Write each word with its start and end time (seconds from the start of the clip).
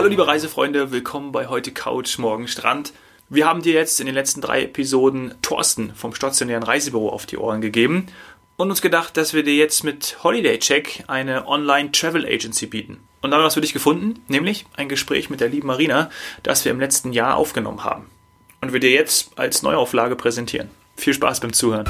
Hallo 0.00 0.08
liebe 0.08 0.26
Reisefreunde, 0.26 0.92
willkommen 0.92 1.30
bei 1.30 1.48
heute 1.48 1.72
Couch, 1.72 2.16
morgen 2.16 2.48
Strand. 2.48 2.94
Wir 3.28 3.46
haben 3.46 3.60
dir 3.60 3.74
jetzt 3.74 4.00
in 4.00 4.06
den 4.06 4.14
letzten 4.14 4.40
drei 4.40 4.62
Episoden 4.62 5.34
Thorsten 5.42 5.94
vom 5.94 6.14
stationären 6.14 6.62
Reisebüro 6.62 7.10
auf 7.10 7.26
die 7.26 7.36
Ohren 7.36 7.60
gegeben 7.60 8.06
und 8.56 8.70
uns 8.70 8.80
gedacht, 8.80 9.18
dass 9.18 9.34
wir 9.34 9.42
dir 9.42 9.56
jetzt 9.56 9.84
mit 9.84 10.16
Holiday 10.24 10.58
Check 10.58 11.04
eine 11.06 11.46
Online 11.46 11.92
Travel 11.92 12.24
Agency 12.24 12.64
bieten. 12.64 13.06
Und 13.20 13.30
dann 13.30 13.34
haben 13.34 13.40
wir 13.42 13.46
was 13.48 13.52
für 13.52 13.60
dich 13.60 13.74
gefunden, 13.74 14.24
nämlich 14.26 14.64
ein 14.74 14.88
Gespräch 14.88 15.28
mit 15.28 15.40
der 15.40 15.50
lieben 15.50 15.66
Marina, 15.66 16.08
das 16.42 16.64
wir 16.64 16.72
im 16.72 16.80
letzten 16.80 17.12
Jahr 17.12 17.36
aufgenommen 17.36 17.84
haben. 17.84 18.06
Und 18.62 18.72
wir 18.72 18.80
dir 18.80 18.92
jetzt 18.92 19.38
als 19.38 19.62
Neuauflage 19.62 20.16
präsentieren. 20.16 20.70
Viel 20.96 21.12
Spaß 21.12 21.40
beim 21.40 21.52
Zuhören. 21.52 21.84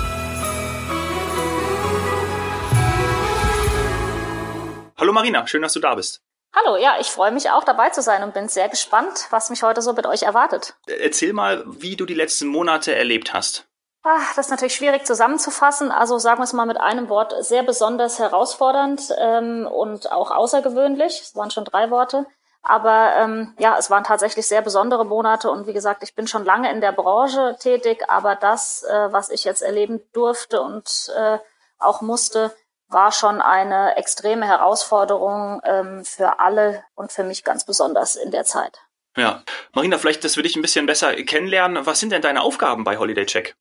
Hallo 4.98 5.12
Marina, 5.12 5.46
schön, 5.46 5.62
dass 5.62 5.74
du 5.74 5.78
da 5.78 5.94
bist. 5.94 6.24
Hallo, 6.52 6.76
ja, 6.76 6.96
ich 7.00 7.10
freue 7.10 7.30
mich 7.30 7.50
auch 7.50 7.64
dabei 7.64 7.90
zu 7.90 8.02
sein 8.02 8.22
und 8.24 8.34
bin 8.34 8.48
sehr 8.48 8.68
gespannt, 8.68 9.26
was 9.30 9.50
mich 9.50 9.62
heute 9.62 9.82
so 9.82 9.92
mit 9.92 10.06
euch 10.06 10.24
erwartet. 10.24 10.74
Erzähl 10.86 11.32
mal, 11.32 11.62
wie 11.66 11.96
du 11.96 12.06
die 12.06 12.14
letzten 12.14 12.48
Monate 12.48 12.94
erlebt 12.94 13.32
hast. 13.32 13.66
Ach, 14.02 14.34
das 14.34 14.46
ist 14.46 14.50
natürlich 14.50 14.74
schwierig 14.74 15.04
zusammenzufassen. 15.04 15.92
Also 15.92 16.18
sagen 16.18 16.40
wir 16.40 16.44
es 16.44 16.52
mal 16.52 16.66
mit 16.66 16.80
einem 16.80 17.08
Wort, 17.08 17.34
sehr 17.44 17.62
besonders 17.62 18.18
herausfordernd 18.18 19.14
ähm, 19.18 19.68
und 19.70 20.10
auch 20.10 20.30
außergewöhnlich. 20.30 21.20
Es 21.20 21.36
waren 21.36 21.50
schon 21.50 21.64
drei 21.64 21.90
Worte. 21.90 22.26
Aber 22.62 23.14
ähm, 23.16 23.54
ja, 23.58 23.76
es 23.78 23.90
waren 23.90 24.04
tatsächlich 24.04 24.46
sehr 24.46 24.60
besondere 24.60 25.06
Monate 25.06 25.50
und 25.50 25.66
wie 25.66 25.72
gesagt, 25.72 26.02
ich 26.02 26.14
bin 26.14 26.26
schon 26.26 26.44
lange 26.44 26.70
in 26.70 26.80
der 26.80 26.92
Branche 26.92 27.56
tätig, 27.58 28.04
aber 28.08 28.36
das, 28.36 28.82
äh, 28.82 29.12
was 29.12 29.30
ich 29.30 29.44
jetzt 29.44 29.62
erleben 29.62 30.02
durfte 30.12 30.60
und 30.60 31.10
äh, 31.16 31.38
auch 31.78 32.02
musste, 32.02 32.54
war 32.90 33.12
schon 33.12 33.40
eine 33.40 33.96
extreme 33.96 34.46
Herausforderung 34.46 35.60
ähm, 35.64 36.04
für 36.04 36.40
alle 36.40 36.84
und 36.94 37.12
für 37.12 37.24
mich 37.24 37.44
ganz 37.44 37.64
besonders 37.64 38.16
in 38.16 38.30
der 38.30 38.44
Zeit. 38.44 38.78
Ja, 39.16 39.42
Marina, 39.72 39.98
vielleicht, 39.98 40.24
dass 40.24 40.36
wir 40.36 40.42
dich 40.42 40.56
ein 40.56 40.62
bisschen 40.62 40.86
besser 40.86 41.14
kennenlernen. 41.14 41.84
Was 41.86 42.00
sind 42.00 42.10
denn 42.12 42.22
deine 42.22 42.42
Aufgaben 42.42 42.84
bei 42.84 42.98
Holiday 42.98 43.26
Check? 43.26 43.56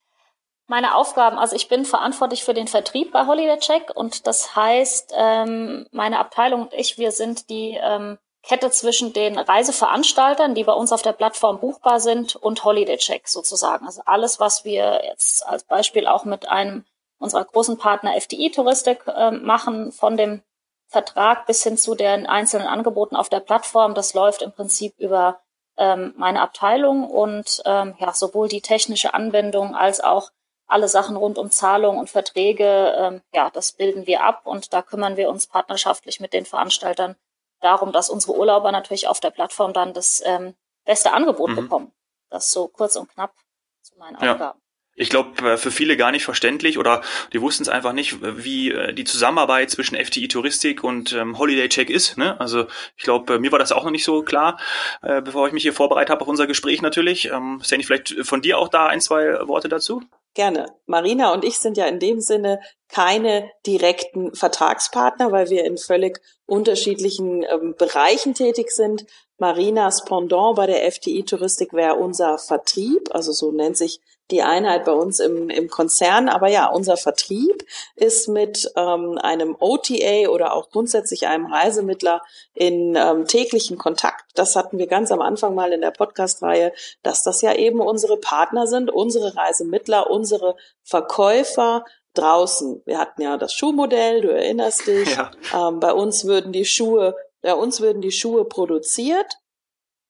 Meine 0.67 0.95
Aufgaben, 0.95 1.39
also 1.39 1.55
ich 1.55 1.67
bin 1.67 1.83
verantwortlich 1.83 2.43
für 2.43 2.53
den 2.53 2.67
Vertrieb 2.67 3.11
bei 3.11 3.25
Holiday 3.25 3.57
Check 3.57 3.89
und 3.95 4.27
das 4.27 4.55
heißt, 4.55 5.13
ähm, 5.17 5.87
meine 5.91 6.19
Abteilung 6.19 6.63
und 6.63 6.73
ich, 6.75 6.99
wir 6.99 7.11
sind 7.11 7.49
die 7.49 7.79
ähm, 7.81 8.19
Kette 8.43 8.71
zwischen 8.71 9.11
den 9.11 9.37
Reiseveranstaltern, 9.37 10.55
die 10.55 10.63
bei 10.63 10.73
uns 10.73 10.91
auf 10.91 11.01
der 11.01 11.13
Plattform 11.13 11.59
buchbar 11.59 11.99
sind, 11.99 12.35
und 12.35 12.63
Holiday 12.63 12.97
Check 12.97 13.27
sozusagen. 13.27 13.85
Also 13.85 14.01
alles, 14.05 14.39
was 14.39 14.63
wir 14.63 15.01
jetzt 15.05 15.45
als 15.45 15.63
Beispiel 15.63 16.07
auch 16.07 16.23
mit 16.23 16.47
einem 16.47 16.85
unserer 17.19 17.45
großen 17.45 17.77
Partner 17.77 18.15
FDI 18.15 18.49
Touristik 18.49 19.03
äh, 19.07 19.31
machen, 19.31 19.91
von 19.91 20.17
dem 20.17 20.41
Vertrag 20.87 21.45
bis 21.45 21.61
hin 21.61 21.77
zu 21.77 21.93
den 21.93 22.25
einzelnen 22.25 22.67
Angeboten 22.67 23.15
auf 23.15 23.29
der 23.29 23.41
Plattform. 23.41 23.93
Das 23.93 24.13
läuft 24.13 24.41
im 24.41 24.51
Prinzip 24.51 24.97
über 24.97 25.39
ähm, 25.77 26.13
meine 26.17 26.41
Abteilung 26.41 27.07
und 27.07 27.61
ähm, 27.65 27.95
ja, 27.99 28.13
sowohl 28.13 28.47
die 28.47 28.61
technische 28.61 29.13
Anwendung 29.13 29.75
als 29.75 30.01
auch 30.01 30.31
alle 30.65 30.87
Sachen 30.87 31.15
rund 31.15 31.37
um 31.37 31.51
Zahlung 31.51 31.97
und 31.97 32.09
Verträge, 32.09 32.95
ähm, 32.97 33.21
ja, 33.33 33.49
das 33.49 33.71
bilden 33.73 34.05
wir 34.07 34.23
ab 34.23 34.45
und 34.45 34.73
da 34.73 34.81
kümmern 34.81 35.17
wir 35.17 35.29
uns 35.29 35.47
partnerschaftlich 35.47 36.19
mit 36.19 36.33
den 36.33 36.45
Veranstaltern 36.45 37.15
darum, 37.59 37.91
dass 37.91 38.09
unsere 38.09 38.37
Urlauber 38.37 38.71
natürlich 38.71 39.07
auf 39.07 39.19
der 39.19 39.31
Plattform 39.31 39.73
dann 39.73 39.93
das 39.93 40.21
ähm, 40.25 40.55
beste 40.85 41.11
Angebot 41.11 41.51
mhm. 41.51 41.55
bekommen. 41.55 41.91
Das 42.29 42.51
so 42.51 42.67
kurz 42.67 42.95
und 42.95 43.09
knapp 43.09 43.33
zu 43.81 43.97
meinen 43.97 44.17
ja. 44.21 44.33
Aufgaben 44.33 44.61
ich 44.99 45.09
glaube, 45.09 45.53
äh, 45.53 45.57
für 45.57 45.71
viele 45.71 45.97
gar 45.97 46.11
nicht 46.11 46.25
verständlich 46.25 46.77
oder 46.77 47.01
die 47.33 47.41
wussten 47.41 47.63
es 47.63 47.69
einfach 47.69 47.93
nicht, 47.93 48.17
wie 48.21 48.71
äh, 48.71 48.93
die 48.93 49.05
Zusammenarbeit 49.05 49.71
zwischen 49.71 49.95
FTI 49.95 50.27
Touristik 50.27 50.83
und 50.83 51.13
ähm, 51.13 51.39
Holiday 51.39 51.69
Check 51.69 51.89
ist. 51.89 52.17
Ne? 52.17 52.39
Also 52.39 52.67
ich 52.97 53.03
glaube, 53.03 53.39
mir 53.39 53.51
war 53.51 53.59
das 53.59 53.71
auch 53.71 53.85
noch 53.85 53.91
nicht 53.91 54.03
so 54.03 54.21
klar, 54.21 54.59
äh, 55.01 55.21
bevor 55.21 55.47
ich 55.47 55.53
mich 55.53 55.63
hier 55.63 55.73
vorbereitet 55.73 56.09
habe 56.09 56.21
auf 56.21 56.27
unser 56.27 56.47
Gespräch 56.47 56.81
natürlich. 56.81 57.31
Ähm, 57.31 57.61
Sandy, 57.63 57.85
vielleicht 57.85 58.13
von 58.23 58.41
dir 58.41 58.57
auch 58.57 58.67
da 58.67 58.87
ein, 58.87 58.99
zwei 58.99 59.47
Worte 59.47 59.69
dazu? 59.69 60.03
Gerne. 60.35 60.67
Marina 60.85 61.33
und 61.33 61.43
ich 61.43 61.59
sind 61.59 61.77
ja 61.77 61.85
in 61.85 61.99
dem 61.99 62.19
Sinne 62.19 62.59
keine 62.89 63.49
direkten 63.65 64.35
Vertragspartner, 64.35 65.31
weil 65.31 65.49
wir 65.49 65.63
in 65.63 65.77
völlig 65.77 66.19
unterschiedlichen 66.45 67.43
ähm, 67.43 67.75
Bereichen 67.77 68.33
tätig 68.33 68.71
sind. 68.71 69.05
Marinas 69.39 70.05
Pendant 70.05 70.55
bei 70.55 70.67
der 70.67 70.91
FTI 70.91 71.23
Touristik 71.23 71.73
wäre 71.73 71.95
unser 71.95 72.37
Vertrieb, 72.37 73.09
also 73.13 73.31
so 73.31 73.51
nennt 73.51 73.77
sich 73.77 74.01
die 74.31 74.43
Einheit 74.43 74.85
bei 74.85 74.91
uns 74.91 75.19
im, 75.19 75.49
im 75.49 75.69
Konzern. 75.69 76.29
Aber 76.29 76.47
ja, 76.47 76.67
unser 76.67 76.97
Vertrieb 76.97 77.65
ist 77.95 78.27
mit 78.27 78.71
ähm, 78.75 79.17
einem 79.17 79.55
OTA 79.59 80.29
oder 80.29 80.53
auch 80.53 80.69
grundsätzlich 80.69 81.27
einem 81.27 81.47
Reisemittler 81.47 82.21
in 82.53 82.95
ähm, 82.95 83.25
täglichen 83.25 83.77
Kontakt. 83.77 84.25
Das 84.35 84.55
hatten 84.55 84.77
wir 84.77 84.87
ganz 84.87 85.11
am 85.11 85.21
Anfang 85.21 85.55
mal 85.55 85.73
in 85.73 85.81
der 85.81 85.91
Podcast-Reihe, 85.91 86.73
dass 87.01 87.23
das 87.23 87.41
ja 87.41 87.53
eben 87.55 87.79
unsere 87.79 88.17
Partner 88.17 88.67
sind, 88.67 88.91
unsere 88.91 89.35
Reisemittler, 89.35 90.09
unsere 90.11 90.55
Verkäufer, 90.83 91.83
draußen. 92.15 92.81
Wir 92.85 92.97
hatten 92.97 93.21
ja 93.21 93.37
das 93.37 93.53
Schuhmodell, 93.53 94.21
du 94.21 94.29
erinnerst 94.29 94.87
dich. 94.87 95.15
Ja. 95.15 95.31
Ähm, 95.55 95.79
bei 95.79 95.93
uns 95.93 96.25
würden 96.25 96.51
die 96.51 96.65
Schuhe, 96.65 97.15
bei 97.41 97.53
uns 97.53 97.81
würden 97.81 98.01
die 98.01 98.11
Schuhe 98.11 98.45
produziert 98.45 99.37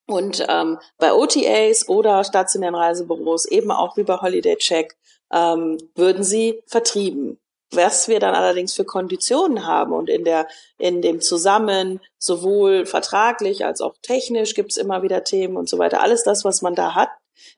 und 0.07 0.44
ähm, 0.50 0.79
bei 0.97 1.13
OTAs 1.13 1.88
oder 1.88 2.23
stationären 2.23 2.75
Reisebüros, 2.75 3.45
eben 3.45 3.72
auch 3.72 3.95
wie 3.95 4.03
bei 4.03 4.17
Holiday 4.17 4.57
Check, 4.57 4.97
ähm, 5.31 5.78
würden 5.95 6.23
sie 6.23 6.63
vertrieben. 6.66 7.39
Was 7.72 8.07
wir 8.07 8.19
dann 8.19 8.34
allerdings 8.34 8.73
für 8.73 8.85
Konditionen 8.85 9.68
haben 9.68 9.94
und 9.94 10.09
in 10.09 10.23
der 10.23 10.47
in 10.79 11.03
dem 11.03 11.22
Zusammen 11.22 12.01
sowohl 12.18 12.88
vertraglich 12.88 13.63
als 13.63 13.81
auch 13.81 13.94
technisch 14.01 14.56
gibt's 14.56 14.78
immer 14.78 15.03
wieder 15.03 15.23
Themen 15.23 15.56
und 15.56 15.69
so 15.69 15.78
weiter. 15.78 16.01
Alles 16.01 16.23
das, 16.23 16.44
was 16.44 16.63
man 16.63 16.73
da 16.73 16.95
hat, 16.95 17.09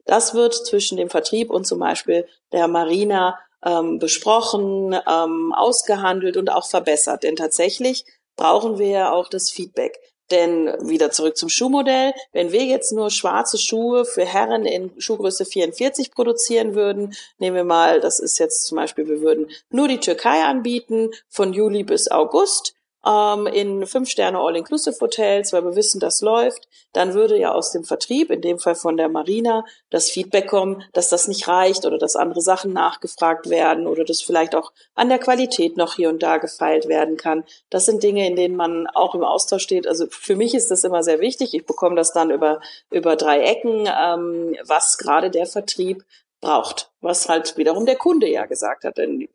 das 0.03 0.33
wird 0.33 0.53
zwischen 0.53 0.97
dem 0.97 1.09
Vertrieb 1.09 1.49
und 1.49 1.65
zum 1.65 1.79
Beispiel 1.79 2.27
der 2.51 2.67
Marina 2.67 3.39
ähm, 3.63 3.99
besprochen, 3.99 4.93
ähm, 5.07 5.53
ausgehandelt 5.55 6.35
und 6.35 6.51
auch 6.51 6.65
verbessert. 6.65 7.23
Denn 7.23 7.37
tatsächlich 7.37 8.05
brauchen 8.35 8.77
wir 8.77 8.87
ja 8.87 9.11
auch 9.11 9.29
das 9.29 9.49
Feedback. 9.49 9.99
Denn 10.31 10.67
wieder 10.87 11.11
zurück 11.11 11.35
zum 11.35 11.49
Schuhmodell. 11.49 12.13
Wenn 12.31 12.53
wir 12.53 12.63
jetzt 12.63 12.93
nur 12.93 13.09
schwarze 13.09 13.57
Schuhe 13.57 14.05
für 14.05 14.25
Herren 14.25 14.65
in 14.65 14.91
Schuhgröße 14.99 15.45
44 15.45 16.11
produzieren 16.11 16.73
würden, 16.73 17.13
nehmen 17.37 17.57
wir 17.57 17.65
mal, 17.65 17.99
das 17.99 18.19
ist 18.19 18.39
jetzt 18.39 18.65
zum 18.65 18.77
Beispiel, 18.77 19.07
wir 19.09 19.19
würden 19.21 19.49
nur 19.69 19.89
die 19.89 19.99
Türkei 19.99 20.43
anbieten 20.43 21.11
von 21.27 21.51
Juli 21.51 21.83
bis 21.83 22.09
August 22.09 22.75
ähm, 23.05 23.47
in 23.47 23.85
fünf 23.85 24.09
Sterne 24.09 24.39
All-Inclusive-Hotels, 24.39 25.53
weil 25.53 25.63
wir 25.63 25.75
wissen, 25.75 25.99
das 25.99 26.21
läuft, 26.21 26.67
dann 26.93 27.13
würde 27.13 27.37
ja 27.37 27.51
aus 27.51 27.71
dem 27.71 27.83
Vertrieb, 27.83 28.29
in 28.29 28.41
dem 28.41 28.59
Fall 28.59 28.75
von 28.75 28.97
der 28.97 29.09
Marina, 29.09 29.65
das 29.89 30.09
Feedback 30.09 30.47
kommen, 30.47 30.83
dass 30.93 31.09
das 31.09 31.27
nicht 31.27 31.47
reicht 31.47 31.85
oder 31.85 31.97
dass 31.97 32.15
andere 32.15 32.41
Sachen 32.41 32.73
nachgefragt 32.73 33.49
werden 33.49 33.87
oder 33.87 34.03
dass 34.03 34.21
vielleicht 34.21 34.55
auch 34.55 34.71
an 34.95 35.09
der 35.09 35.19
Qualität 35.19 35.77
noch 35.77 35.95
hier 35.95 36.09
und 36.09 36.21
da 36.21 36.37
gefeilt 36.37 36.87
werden 36.87 37.17
kann. 37.17 37.43
Das 37.69 37.85
sind 37.85 38.03
Dinge, 38.03 38.27
in 38.27 38.35
denen 38.35 38.55
man 38.55 38.87
auch 38.87 39.15
im 39.15 39.23
Austausch 39.23 39.63
steht. 39.63 39.87
Also 39.87 40.05
für 40.09 40.35
mich 40.35 40.53
ist 40.53 40.69
das 40.69 40.83
immer 40.83 41.03
sehr 41.03 41.19
wichtig. 41.19 41.53
Ich 41.53 41.65
bekomme 41.65 41.95
das 41.95 42.13
dann 42.13 42.29
über, 42.29 42.61
über 42.91 43.15
drei 43.15 43.41
Ecken, 43.41 43.87
ähm, 43.87 44.55
was 44.65 44.97
gerade 44.97 45.29
der 45.29 45.45
Vertrieb 45.45 46.03
braucht, 46.41 46.91
was 47.01 47.29
halt 47.29 47.55
wiederum 47.57 47.85
der 47.85 47.95
Kunde 47.95 48.27
ja 48.27 48.45
gesagt 48.45 48.83
hat. 48.83 48.97
Denn 48.97 49.29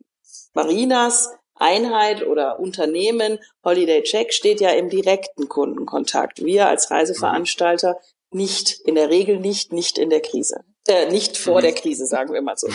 Marinas 0.55 1.31
Einheit 1.57 2.27
oder 2.27 2.61
Unternehmen, 2.61 3.39
Holiday 3.65 4.03
Check, 4.03 4.33
steht 4.33 4.61
ja 4.61 4.71
im 4.71 4.91
direkten 4.91 5.49
Kundenkontakt. 5.49 6.45
Wir 6.45 6.69
als 6.69 6.91
Reiseveranstalter 6.91 7.99
nicht, 8.31 8.81
in 8.85 8.95
der 8.95 9.11
Regel 9.11 9.39
nicht, 9.39 9.73
nicht 9.73 9.99
in 9.99 10.11
der 10.11 10.21
Krise. 10.21 10.65
Äh, 10.87 11.11
nicht 11.11 11.37
vor 11.37 11.63
der 11.63 11.73
Krise, 11.73 12.07
sagen 12.07 12.33
wir 12.33 12.43
mal 12.43 12.57
so. 12.57 12.69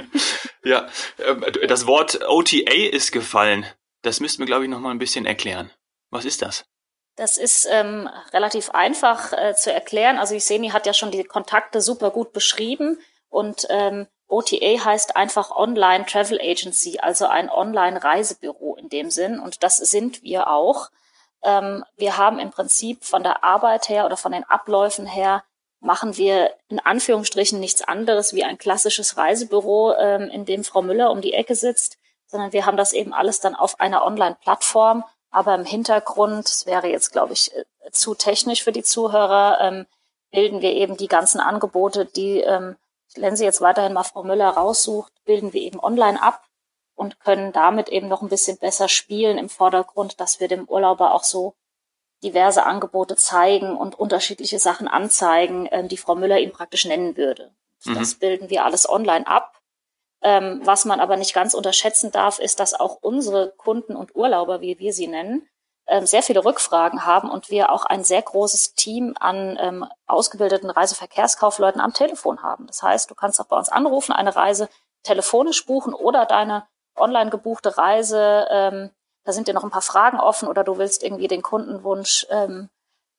ja, 0.64 0.88
äh, 1.18 1.66
das 1.66 1.86
Wort 1.86 2.20
OTA 2.26 2.90
ist 2.90 3.12
gefallen. 3.12 3.66
Das 4.02 4.20
müssten 4.20 4.40
wir, 4.40 4.46
glaube 4.46 4.64
ich, 4.64 4.70
noch 4.70 4.80
mal 4.80 4.90
ein 4.90 4.98
bisschen 4.98 5.26
erklären. 5.26 5.70
Was 6.10 6.24
ist 6.24 6.42
das? 6.42 6.64
Das 7.16 7.38
ist 7.38 7.68
ähm, 7.70 8.08
relativ 8.32 8.70
einfach 8.70 9.32
äh, 9.32 9.54
zu 9.54 9.72
erklären. 9.72 10.18
Also 10.18 10.34
ich 10.34 10.44
Seni 10.44 10.70
hat 10.70 10.86
ja 10.86 10.92
schon 10.92 11.12
die 11.12 11.22
Kontakte 11.22 11.80
super 11.80 12.10
gut 12.10 12.32
beschrieben 12.32 12.98
und 13.28 13.66
ähm, 13.70 14.06
OTA 14.28 14.84
heißt 14.84 15.16
einfach 15.16 15.50
Online 15.50 16.06
Travel 16.06 16.40
Agency, 16.40 16.98
also 16.98 17.26
ein 17.26 17.50
Online-Reisebüro 17.50 18.76
in 18.76 18.88
dem 18.88 19.10
Sinn. 19.10 19.38
Und 19.38 19.62
das 19.62 19.76
sind 19.76 20.22
wir 20.22 20.48
auch. 20.48 20.90
Ähm, 21.42 21.84
wir 21.96 22.16
haben 22.16 22.38
im 22.38 22.50
Prinzip 22.50 23.04
von 23.04 23.22
der 23.22 23.44
Arbeit 23.44 23.88
her 23.88 24.06
oder 24.06 24.16
von 24.16 24.32
den 24.32 24.44
Abläufen 24.44 25.06
her 25.06 25.44
machen 25.84 26.16
wir 26.16 26.54
in 26.68 26.80
Anführungsstrichen 26.80 27.60
nichts 27.60 27.82
anderes 27.82 28.32
wie 28.32 28.42
ein 28.42 28.58
klassisches 28.58 29.18
Reisebüro, 29.18 29.94
ähm, 29.98 30.30
in 30.30 30.46
dem 30.46 30.64
Frau 30.64 30.80
Müller 30.80 31.10
um 31.10 31.20
die 31.20 31.34
Ecke 31.34 31.54
sitzt, 31.54 31.98
sondern 32.26 32.52
wir 32.54 32.64
haben 32.64 32.78
das 32.78 32.94
eben 32.94 33.12
alles 33.12 33.40
dann 33.40 33.54
auf 33.54 33.78
einer 33.80 34.04
Online-Plattform. 34.04 35.04
Aber 35.30 35.54
im 35.54 35.64
Hintergrund, 35.64 36.46
das 36.46 36.64
wäre 36.64 36.88
jetzt, 36.88 37.12
glaube 37.12 37.34
ich, 37.34 37.54
äh, 37.54 37.64
zu 37.92 38.14
technisch 38.14 38.64
für 38.64 38.72
die 38.72 38.82
Zuhörer, 38.82 39.58
ähm, 39.60 39.86
bilden 40.32 40.62
wir 40.62 40.72
eben 40.72 40.96
die 40.96 41.06
ganzen 41.06 41.40
Angebote, 41.40 42.06
die 42.06 42.40
ähm, 42.40 42.76
wenn 43.16 43.36
sie 43.36 43.44
jetzt 43.44 43.60
weiterhin 43.60 43.92
mal 43.92 44.04
Frau 44.04 44.22
Müller 44.22 44.50
raussucht, 44.50 45.12
bilden 45.24 45.52
wir 45.52 45.62
eben 45.62 45.80
online 45.80 46.20
ab 46.22 46.46
und 46.94 47.20
können 47.20 47.52
damit 47.52 47.88
eben 47.88 48.08
noch 48.08 48.22
ein 48.22 48.28
bisschen 48.28 48.58
besser 48.58 48.88
spielen 48.88 49.38
im 49.38 49.48
Vordergrund, 49.48 50.20
dass 50.20 50.40
wir 50.40 50.48
dem 50.48 50.68
Urlauber 50.68 51.14
auch 51.14 51.24
so 51.24 51.54
diverse 52.22 52.64
Angebote 52.64 53.16
zeigen 53.16 53.76
und 53.76 53.98
unterschiedliche 53.98 54.58
Sachen 54.58 54.88
anzeigen, 54.88 55.68
ähm, 55.70 55.88
die 55.88 55.96
Frau 55.96 56.14
Müller 56.14 56.38
Ihnen 56.38 56.52
praktisch 56.52 56.84
nennen 56.86 57.16
würde. 57.16 57.54
Mhm. 57.84 57.94
Das 57.94 58.14
bilden 58.14 58.50
wir 58.50 58.64
alles 58.64 58.88
online 58.88 59.26
ab. 59.26 59.60
Ähm, 60.22 60.60
was 60.64 60.86
man 60.86 61.00
aber 61.00 61.18
nicht 61.18 61.34
ganz 61.34 61.52
unterschätzen 61.52 62.10
darf, 62.10 62.38
ist, 62.38 62.58
dass 62.58 62.72
auch 62.72 62.96
unsere 63.02 63.52
Kunden 63.58 63.94
und 63.94 64.16
Urlauber, 64.16 64.62
wie 64.62 64.78
wir 64.78 64.94
sie 64.94 65.06
nennen, 65.06 65.46
sehr 66.02 66.22
viele 66.22 66.44
Rückfragen 66.44 67.04
haben 67.04 67.30
und 67.30 67.50
wir 67.50 67.70
auch 67.70 67.84
ein 67.84 68.04
sehr 68.04 68.22
großes 68.22 68.74
Team 68.74 69.14
an 69.20 69.58
ähm, 69.60 69.84
ausgebildeten 70.06 70.70
Reiseverkehrskaufleuten 70.70 71.80
am 71.80 71.92
Telefon 71.92 72.42
haben. 72.42 72.66
Das 72.66 72.82
heißt, 72.82 73.10
du 73.10 73.14
kannst 73.14 73.38
auch 73.38 73.46
bei 73.46 73.56
uns 73.56 73.68
anrufen, 73.68 74.12
eine 74.12 74.34
Reise 74.34 74.70
telefonisch 75.02 75.66
buchen 75.66 75.92
oder 75.92 76.24
deine 76.24 76.66
online 76.96 77.30
gebuchte 77.30 77.76
Reise, 77.76 78.46
ähm, 78.50 78.90
da 79.24 79.32
sind 79.32 79.48
dir 79.48 79.54
noch 79.54 79.64
ein 79.64 79.70
paar 79.70 79.82
Fragen 79.82 80.20
offen 80.20 80.48
oder 80.48 80.64
du 80.64 80.78
willst 80.78 81.02
irgendwie 81.02 81.28
den 81.28 81.42
Kundenwunsch 81.42 82.26
ähm, 82.30 82.68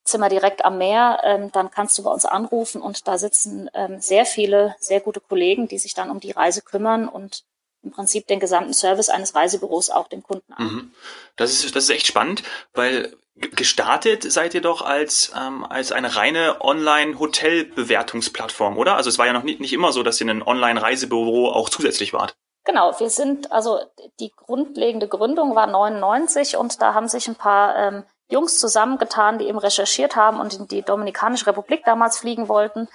Zimmer 0.03 0.29
direkt 0.29 0.63
am 0.63 0.77
Meer, 0.77 1.19
ähm, 1.23 1.51
dann 1.51 1.71
kannst 1.71 1.97
du 1.97 2.03
bei 2.03 2.11
uns 2.11 2.25
anrufen 2.25 2.81
und 2.81 3.07
da 3.07 3.18
sitzen 3.18 3.69
ähm, 3.73 4.00
sehr 4.00 4.25
viele 4.25 4.75
sehr 4.79 5.01
gute 5.01 5.19
Kollegen, 5.19 5.68
die 5.68 5.79
sich 5.79 5.95
dann 5.95 6.11
um 6.11 6.19
die 6.19 6.31
Reise 6.31 6.61
kümmern 6.61 7.07
und 7.07 7.44
im 7.85 7.91
Prinzip 7.91 8.27
den 8.27 8.39
gesamten 8.39 8.73
Service 8.73 9.09
eines 9.09 9.35
Reisebüros 9.35 9.89
auch 9.89 10.07
dem 10.07 10.23
Kunden 10.23 10.53
an. 10.53 10.65
Mhm. 10.65 10.93
Das 11.35 11.51
ist, 11.51 11.75
das 11.75 11.83
ist 11.85 11.89
echt 11.91 12.07
spannend, 12.07 12.43
weil 12.73 13.13
gestartet 13.35 14.31
seid 14.31 14.53
ihr 14.53 14.61
doch 14.61 14.81
als, 14.81 15.33
ähm, 15.37 15.65
als 15.65 15.91
eine 15.91 16.15
reine 16.15 16.61
Online-Hotel-Bewertungsplattform, 16.61 18.77
oder? 18.77 18.95
Also 18.95 19.09
es 19.09 19.17
war 19.17 19.25
ja 19.25 19.33
noch 19.33 19.43
nicht, 19.43 19.59
nicht 19.59 19.73
immer 19.73 19.91
so, 19.91 20.03
dass 20.03 20.21
ihr 20.21 20.29
ein 20.29 20.41
Online-Reisebüro 20.41 21.51
auch 21.51 21.67
zusätzlich 21.69 22.13
wart. 22.13 22.37
Genau, 22.63 22.97
wir 22.99 23.09
sind, 23.09 23.51
also 23.51 23.81
die 24.19 24.31
grundlegende 24.35 25.07
Gründung 25.07 25.55
war 25.55 25.67
99 25.67 26.57
und 26.57 26.81
da 26.81 26.95
haben 26.95 27.07
sich 27.07 27.27
ein 27.27 27.35
paar 27.35 27.75
ähm, 27.75 28.03
Jungs 28.29 28.57
zusammengetan, 28.57 29.37
die 29.37 29.47
eben 29.47 29.59
recherchiert 29.59 30.15
haben 30.15 30.39
und 30.39 30.55
in 30.55 30.67
die 30.67 30.81
Dominikanische 30.81 31.45
Republik 31.47 31.83
damals 31.85 32.17
fliegen 32.17 32.47
wollten 32.47 32.87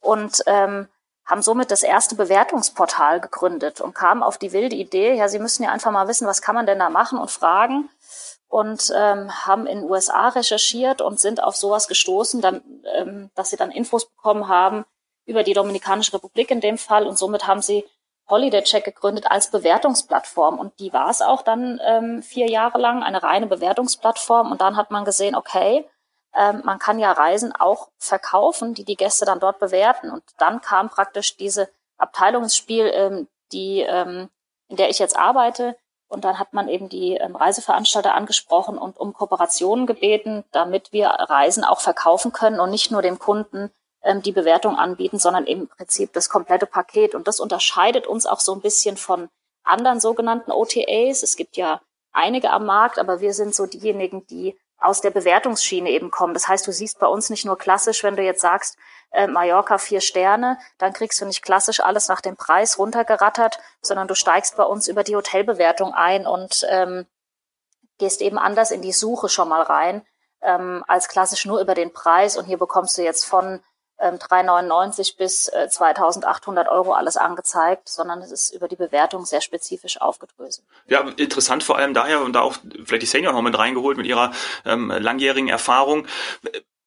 und 0.00 0.42
ähm, 0.46 0.86
haben 1.26 1.42
somit 1.42 1.70
das 1.70 1.82
erste 1.82 2.14
Bewertungsportal 2.14 3.20
gegründet 3.20 3.80
und 3.80 3.94
kamen 3.94 4.22
auf 4.22 4.38
die 4.38 4.52
wilde 4.52 4.76
Idee, 4.76 5.14
ja, 5.14 5.28
sie 5.28 5.40
müssen 5.40 5.64
ja 5.64 5.70
einfach 5.70 5.90
mal 5.90 6.08
wissen, 6.08 6.26
was 6.26 6.40
kann 6.40 6.54
man 6.54 6.66
denn 6.66 6.78
da 6.78 6.88
machen 6.88 7.18
und 7.18 7.30
fragen 7.30 7.88
und 8.48 8.92
ähm, 8.96 9.30
haben 9.44 9.66
in 9.66 9.82
USA 9.82 10.28
recherchiert 10.28 11.02
und 11.02 11.18
sind 11.18 11.42
auf 11.42 11.56
sowas 11.56 11.88
gestoßen, 11.88 12.40
dann, 12.40 12.62
ähm, 12.94 13.30
dass 13.34 13.50
sie 13.50 13.56
dann 13.56 13.72
Infos 13.72 14.08
bekommen 14.08 14.48
haben 14.48 14.84
über 15.26 15.42
die 15.42 15.54
Dominikanische 15.54 16.12
Republik 16.14 16.52
in 16.52 16.60
dem 16.60 16.78
Fall 16.78 17.06
und 17.06 17.18
somit 17.18 17.46
haben 17.48 17.60
sie 17.60 17.84
Holiday 18.28 18.62
Check 18.62 18.84
gegründet 18.84 19.26
als 19.28 19.50
Bewertungsplattform 19.50 20.58
und 20.58 20.78
die 20.78 20.92
war 20.92 21.10
es 21.10 21.22
auch 21.22 21.42
dann 21.42 21.80
ähm, 21.84 22.22
vier 22.22 22.48
Jahre 22.48 22.78
lang, 22.78 23.02
eine 23.02 23.22
reine 23.22 23.46
Bewertungsplattform 23.46 24.52
und 24.52 24.60
dann 24.60 24.76
hat 24.76 24.90
man 24.90 25.04
gesehen, 25.04 25.34
okay, 25.34 25.88
ähm, 26.36 26.62
man 26.64 26.78
kann 26.78 26.98
ja 26.98 27.12
Reisen 27.12 27.52
auch 27.54 27.88
verkaufen, 27.98 28.74
die 28.74 28.84
die 28.84 28.96
Gäste 28.96 29.24
dann 29.24 29.40
dort 29.40 29.58
bewerten 29.58 30.10
und 30.10 30.22
dann 30.38 30.60
kam 30.60 30.88
praktisch 30.88 31.36
diese 31.36 31.68
Abteilung 31.98 32.44
ins 32.44 32.56
Spiel, 32.56 32.90
ähm, 32.92 33.28
die 33.52 33.80
ähm, 33.80 34.28
in 34.68 34.76
der 34.76 34.90
ich 34.90 34.98
jetzt 34.98 35.16
arbeite 35.16 35.76
und 36.08 36.24
dann 36.24 36.38
hat 36.38 36.52
man 36.52 36.68
eben 36.68 36.88
die 36.88 37.14
ähm, 37.14 37.34
Reiseveranstalter 37.34 38.14
angesprochen 38.14 38.78
und 38.78 38.98
um 38.98 39.12
Kooperationen 39.12 39.86
gebeten, 39.86 40.44
damit 40.52 40.92
wir 40.92 41.08
Reisen 41.08 41.64
auch 41.64 41.80
verkaufen 41.80 42.32
können 42.32 42.60
und 42.60 42.70
nicht 42.70 42.90
nur 42.90 43.02
dem 43.02 43.18
Kunden 43.18 43.70
ähm, 44.02 44.22
die 44.22 44.32
Bewertung 44.32 44.76
anbieten, 44.76 45.18
sondern 45.18 45.46
im 45.46 45.68
Prinzip 45.68 46.12
das 46.12 46.28
komplette 46.28 46.66
Paket. 46.66 47.14
Und 47.14 47.26
das 47.26 47.40
unterscheidet 47.40 48.06
uns 48.06 48.26
auch 48.26 48.40
so 48.40 48.54
ein 48.54 48.60
bisschen 48.60 48.96
von 48.96 49.28
anderen 49.64 49.98
sogenannten 49.98 50.52
OTAs. 50.52 51.24
Es 51.24 51.36
gibt 51.36 51.56
ja 51.56 51.80
einige 52.12 52.50
am 52.50 52.66
Markt, 52.66 53.00
aber 53.00 53.20
wir 53.20 53.34
sind 53.34 53.54
so 53.54 53.66
diejenigen, 53.66 54.26
die 54.28 54.56
aus 54.78 55.00
der 55.00 55.10
Bewertungsschiene 55.10 55.90
eben 55.90 56.10
kommen. 56.10 56.34
Das 56.34 56.48
heißt, 56.48 56.66
du 56.66 56.72
siehst 56.72 56.98
bei 56.98 57.06
uns 57.06 57.30
nicht 57.30 57.44
nur 57.44 57.56
klassisch, 57.56 58.02
wenn 58.04 58.16
du 58.16 58.22
jetzt 58.22 58.40
sagst, 58.40 58.76
äh, 59.10 59.26
Mallorca 59.26 59.78
vier 59.78 60.00
Sterne, 60.00 60.58
dann 60.78 60.92
kriegst 60.92 61.20
du 61.20 61.26
nicht 61.26 61.42
klassisch 61.42 61.80
alles 61.80 62.08
nach 62.08 62.20
dem 62.20 62.36
Preis 62.36 62.78
runtergerattert, 62.78 63.58
sondern 63.80 64.08
du 64.08 64.14
steigst 64.14 64.56
bei 64.56 64.64
uns 64.64 64.88
über 64.88 65.04
die 65.04 65.16
Hotelbewertung 65.16 65.94
ein 65.94 66.26
und 66.26 66.66
ähm, 66.68 67.06
gehst 67.98 68.20
eben 68.20 68.38
anders 68.38 68.70
in 68.70 68.82
die 68.82 68.92
Suche 68.92 69.28
schon 69.28 69.48
mal 69.48 69.62
rein, 69.62 70.06
ähm, 70.42 70.84
als 70.86 71.08
klassisch 71.08 71.46
nur 71.46 71.60
über 71.60 71.74
den 71.74 71.92
Preis. 71.92 72.36
Und 72.36 72.44
hier 72.44 72.58
bekommst 72.58 72.98
du 72.98 73.02
jetzt 73.02 73.24
von 73.24 73.62
3,99 73.98 75.10
ähm, 75.10 75.14
bis 75.18 75.50
2.800 75.52 76.64
äh, 76.64 76.68
Euro 76.68 76.92
alles 76.92 77.16
angezeigt, 77.16 77.88
sondern 77.88 78.20
es 78.20 78.30
ist 78.30 78.54
über 78.54 78.68
die 78.68 78.76
Bewertung 78.76 79.24
sehr 79.24 79.40
spezifisch 79.40 80.00
aufgedröselt. 80.00 80.66
Ja, 80.86 81.00
interessant 81.16 81.62
vor 81.62 81.78
allem 81.78 81.94
daher 81.94 82.22
und 82.22 82.34
da 82.34 82.42
auch 82.42 82.56
vielleicht 82.84 83.02
die 83.02 83.06
Senior 83.06 83.32
noch 83.32 83.42
mit 83.42 83.58
reingeholt 83.58 83.96
mit 83.96 84.06
ihrer 84.06 84.32
ähm, 84.64 84.90
langjährigen 84.90 85.48
Erfahrung. 85.48 86.06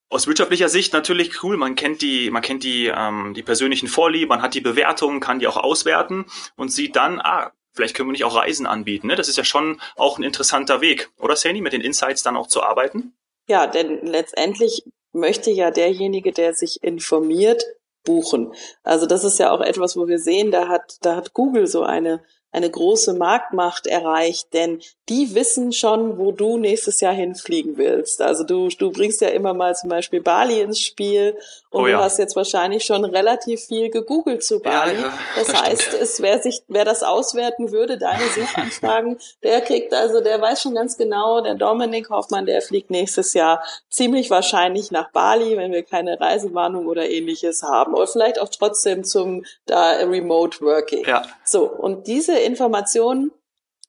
Aus 0.10 0.28
wirtschaftlicher 0.28 0.70
Sicht 0.70 0.94
natürlich 0.94 1.44
cool. 1.44 1.58
Man 1.58 1.76
kennt 1.76 2.02
die, 2.02 2.30
man 2.32 2.42
kennt 2.42 2.64
die, 2.64 2.88
ähm, 2.88 3.34
die 3.34 3.44
persönlichen 3.44 3.88
Vorlieben, 3.88 4.30
man 4.30 4.42
hat 4.42 4.54
die 4.54 4.62
Bewertungen, 4.62 5.20
kann 5.20 5.40
die 5.40 5.48
auch 5.48 5.58
auswerten 5.58 6.26
und 6.56 6.72
sieht 6.72 6.96
dann, 6.96 7.20
ah, 7.20 7.52
vielleicht 7.74 7.96
können 7.96 8.10
wir 8.10 8.14
nicht 8.14 8.26
auch 8.26 8.36
Reisen 8.36 8.68
anbieten. 8.68 9.08
Ne? 9.08 9.16
Das 9.16 9.28
ist 9.28 9.38
ja 9.38 9.44
schon 9.44 9.82
auch 9.96 10.18
ein 10.18 10.24
interessanter 10.24 10.82
Weg, 10.82 11.10
oder 11.18 11.36
Sani, 11.36 11.62
mit 11.62 11.74
den 11.74 11.82
Insights 11.82 12.24
dann 12.24 12.38
auch 12.38 12.48
zu 12.48 12.62
arbeiten? 12.64 13.14
Ja, 13.48 13.66
denn 13.66 14.06
letztendlich 14.06 14.84
möchte 15.12 15.52
ja 15.52 15.72
derjenige, 15.72 16.32
der 16.32 16.54
sich 16.54 16.84
informiert, 16.84 17.64
buchen. 18.04 18.54
Also 18.84 19.06
das 19.06 19.24
ist 19.24 19.40
ja 19.40 19.52
auch 19.52 19.62
etwas, 19.62 19.98
wo 19.98 20.08
wir 20.08 20.20
sehen, 20.20 20.52
da 20.52 20.68
hat, 20.68 20.98
da 21.02 21.16
hat 21.16 21.34
Google 21.34 21.68
so 21.68 21.84
eine 21.84 22.24
eine 22.52 22.70
große 22.70 23.14
Marktmacht 23.14 23.86
erreicht, 23.86 24.54
denn 24.54 24.82
die 25.08 25.34
wissen 25.36 25.72
schon, 25.72 26.18
wo 26.18 26.32
du 26.32 26.58
nächstes 26.58 27.02
Jahr 27.02 27.14
hinfliegen 27.14 27.78
willst. 27.78 28.22
Also 28.22 28.44
du, 28.44 28.70
du 28.70 28.92
bringst 28.92 29.22
ja 29.22 29.30
immer 29.30 29.54
mal 29.54 29.76
zum 29.76 29.90
Beispiel 29.90 30.22
Bali 30.22 30.62
ins 30.62 30.80
Spiel 30.80 31.36
und 31.72 31.84
oh 31.84 31.88
ja. 31.88 31.98
du 31.98 32.04
hast 32.04 32.18
jetzt 32.18 32.36
wahrscheinlich 32.36 32.84
schon 32.84 33.06
relativ 33.06 33.62
viel 33.66 33.90
gegoogelt 33.90 34.44
zu 34.44 34.60
Bali. 34.60 34.96
Ja, 34.96 35.02
ja, 35.02 35.14
das, 35.36 35.48
das 35.48 35.62
heißt, 35.62 35.94
es, 35.94 36.22
wer 36.22 36.40
sich, 36.42 36.64
wer 36.68 36.86
das 36.86 37.04
auswerten 37.04 37.72
würde, 37.72 37.98
deine 37.98 38.24
Suchanfragen, 38.36 39.18
der 39.44 39.62
kriegt 39.62 39.94
also, 39.94 40.22
der 40.22 40.42
weiß 40.42 40.64
schon 40.64 40.74
ganz 40.74 40.98
genau, 40.98 41.42
der 41.42 41.56
Dominik 41.56 42.10
Hoffmann, 42.10 42.48
der 42.48 42.62
fliegt 42.62 42.90
nächstes 42.90 43.34
Jahr 43.34 43.64
ziemlich 43.90 44.32
wahrscheinlich 44.32 44.90
nach 44.90 45.12
Bali, 45.12 45.58
wenn 45.58 45.72
wir 45.72 45.84
keine 45.84 46.20
Reisewarnung 46.20 46.88
oder 46.88 47.08
ähnliches 47.08 47.62
haben. 47.62 47.94
Oder 47.94 48.08
vielleicht 48.08 48.42
auch 48.42 48.50
trotzdem 48.50 49.04
zum 49.04 49.46
da 49.66 49.92
Remote 49.92 50.62
Working. 50.62 51.06
Ja. 51.06 51.24
So, 51.44 51.70
und 51.70 52.08
diese 52.08 52.39
Informationen 52.42 53.32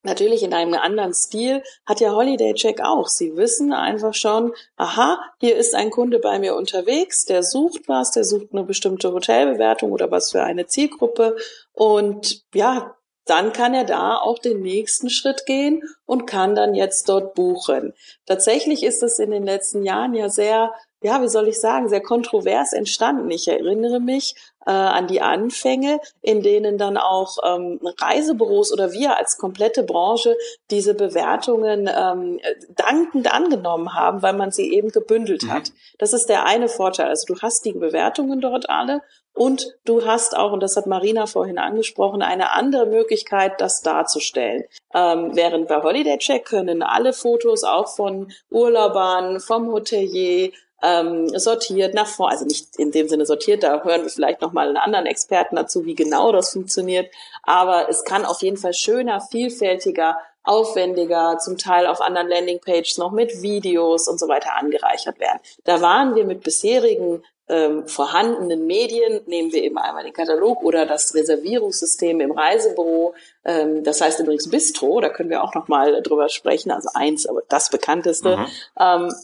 Natürlich 0.02 0.42
in 0.42 0.54
einem 0.54 0.73
anderen 0.75 1.12
Stil 1.12 1.62
hat 1.85 2.00
ja 2.00 2.12
Holiday 2.12 2.54
Check 2.54 2.80
auch. 2.80 3.09
Sie 3.09 3.37
wissen 3.37 3.75
einfach 3.75 4.14
schon, 4.14 4.54
aha, 4.76 5.21
hier 5.40 5.57
ist 5.57 5.75
ein 5.75 5.90
Kunde 5.90 6.19
bei 6.21 6.38
mir 6.38 6.57
unterwegs, 6.57 7.26
der 7.26 7.42
sucht 7.42 7.87
was, 7.87 8.11
der 8.12 8.25
sucht 8.25 8.49
eine 8.52 8.64
bestimmte 8.64 9.12
Hotelbewertung 9.12 9.92
oder 9.92 10.11
was 10.11 10.30
für 10.30 10.42
eine 10.42 10.66
Zielgruppe. 10.66 11.37
Und 11.73 12.45
ja, 12.54 12.97
dann 13.26 13.52
kann 13.52 13.75
er 13.75 13.85
da 13.85 14.16
auch 14.16 14.38
den 14.38 14.62
nächsten 14.62 15.11
Schritt 15.11 15.45
gehen 15.45 15.83
und 16.07 16.26
kann 16.26 16.54
dann 16.54 16.75
jetzt 16.75 17.11
dort 17.11 17.35
buchen. 17.35 17.92
Tatsächlich 18.25 18.83
ist 18.83 19.02
es 19.02 19.19
in 19.19 19.30
den 19.30 19.45
letzten 19.45 19.83
Jahren 19.83 20.14
ja 20.14 20.30
sehr 20.30 20.73
ja, 21.02 21.23
wie 21.23 21.28
soll 21.28 21.49
ich 21.49 21.59
sagen, 21.59 21.88
sehr 21.88 22.02
kontrovers 22.02 22.73
entstanden. 22.73 23.30
Ich 23.30 23.49
erinnere 23.49 24.00
mich 24.00 24.35
äh, 24.66 24.70
an 24.70 25.06
die 25.06 25.20
Anfänge, 25.20 26.00
in 26.22 26.42
denen 26.42 26.78
dann 26.78 26.96
auch 26.96 27.38
ähm, 27.44 27.80
Reisebüros 27.98 28.72
oder 28.72 28.92
wir 28.92 29.16
als 29.16 29.38
komplette 29.38 29.82
Branche 29.82 30.36
diese 30.70 30.94
Bewertungen 30.94 31.88
ähm, 31.92 32.40
dankend 32.76 33.32
angenommen 33.32 33.94
haben, 33.94 34.22
weil 34.22 34.34
man 34.34 34.50
sie 34.50 34.72
eben 34.72 34.90
gebündelt 34.90 35.44
mhm. 35.44 35.52
hat. 35.52 35.72
Das 35.98 36.12
ist 36.12 36.28
der 36.28 36.46
eine 36.46 36.68
Vorteil. 36.68 37.08
Also 37.08 37.32
du 37.32 37.40
hast 37.40 37.64
die 37.64 37.72
Bewertungen 37.72 38.40
dort 38.40 38.68
alle 38.68 39.02
und 39.32 39.74
du 39.84 40.04
hast 40.04 40.36
auch, 40.36 40.52
und 40.52 40.60
das 40.60 40.76
hat 40.76 40.86
Marina 40.86 41.26
vorhin 41.26 41.58
angesprochen, 41.58 42.20
eine 42.20 42.52
andere 42.52 42.86
Möglichkeit, 42.86 43.60
das 43.60 43.80
darzustellen. 43.80 44.64
Ähm, 44.92 45.30
während 45.34 45.68
bei 45.68 45.82
Holiday 45.82 46.18
Check 46.18 46.46
können 46.46 46.82
alle 46.82 47.12
Fotos 47.12 47.64
auch 47.64 47.88
von 47.88 48.32
Urlaubern, 48.50 49.40
vom 49.40 49.72
Hotelier, 49.72 50.50
ähm, 50.82 51.28
sortiert 51.38 51.94
nach 51.94 52.06
vor, 52.06 52.30
also 52.30 52.44
nicht 52.44 52.76
in 52.76 52.90
dem 52.90 53.08
Sinne 53.08 53.26
sortiert, 53.26 53.62
da 53.62 53.82
hören 53.82 54.02
wir 54.02 54.10
vielleicht 54.10 54.40
nochmal 54.40 54.68
einen 54.68 54.76
anderen 54.76 55.06
Experten 55.06 55.56
dazu, 55.56 55.84
wie 55.84 55.94
genau 55.94 56.32
das 56.32 56.52
funktioniert, 56.52 57.10
aber 57.42 57.88
es 57.88 58.04
kann 58.04 58.25
auf 58.25 58.42
jeden 58.42 58.56
Fall 58.56 58.75
schöner, 58.75 59.20
vielfältiger, 59.20 60.18
aufwendiger, 60.42 61.38
zum 61.38 61.58
Teil 61.58 61.87
auf 61.87 62.00
anderen 62.00 62.28
Landingpages 62.28 62.99
noch 62.99 63.12
mit 63.12 63.42
Videos 63.42 64.08
und 64.08 64.18
so 64.18 64.26
weiter 64.28 64.56
angereichert 64.56 65.20
werden. 65.20 65.38
Da 65.64 65.80
waren 65.82 66.14
wir 66.14 66.25
mit 66.25 66.42
bisherigen 66.42 67.22
ähm, 67.50 67.87
vorhandenen 67.87 68.66
Medien, 68.66 69.20
nehmen 69.26 69.52
wir 69.52 69.62
eben 69.62 69.76
einmal 69.76 70.04
den 70.04 70.12
Katalog 70.12 70.62
oder 70.62 70.87
das 70.87 71.14
Reservierungssystem 71.14 72.20
im 72.20 72.30
Reisebüro, 72.30 73.14
ähm, 73.44 73.82
das 73.82 74.00
heißt 74.00 74.20
übrigens 74.20 74.49
Bistro, 74.49 75.00
da 75.00 75.08
können 75.08 75.30
wir 75.30 75.42
auch 75.42 75.54
noch 75.54 75.66
mal 75.66 76.00
drüber 76.00 76.28
sprechen, 76.28 76.70
also 76.70 76.88
eins, 76.94 77.26
aber 77.26 77.42
das 77.49 77.68
bekannteste. 77.68 78.37
Mhm. 78.37 78.46
Ähm, 78.78 79.14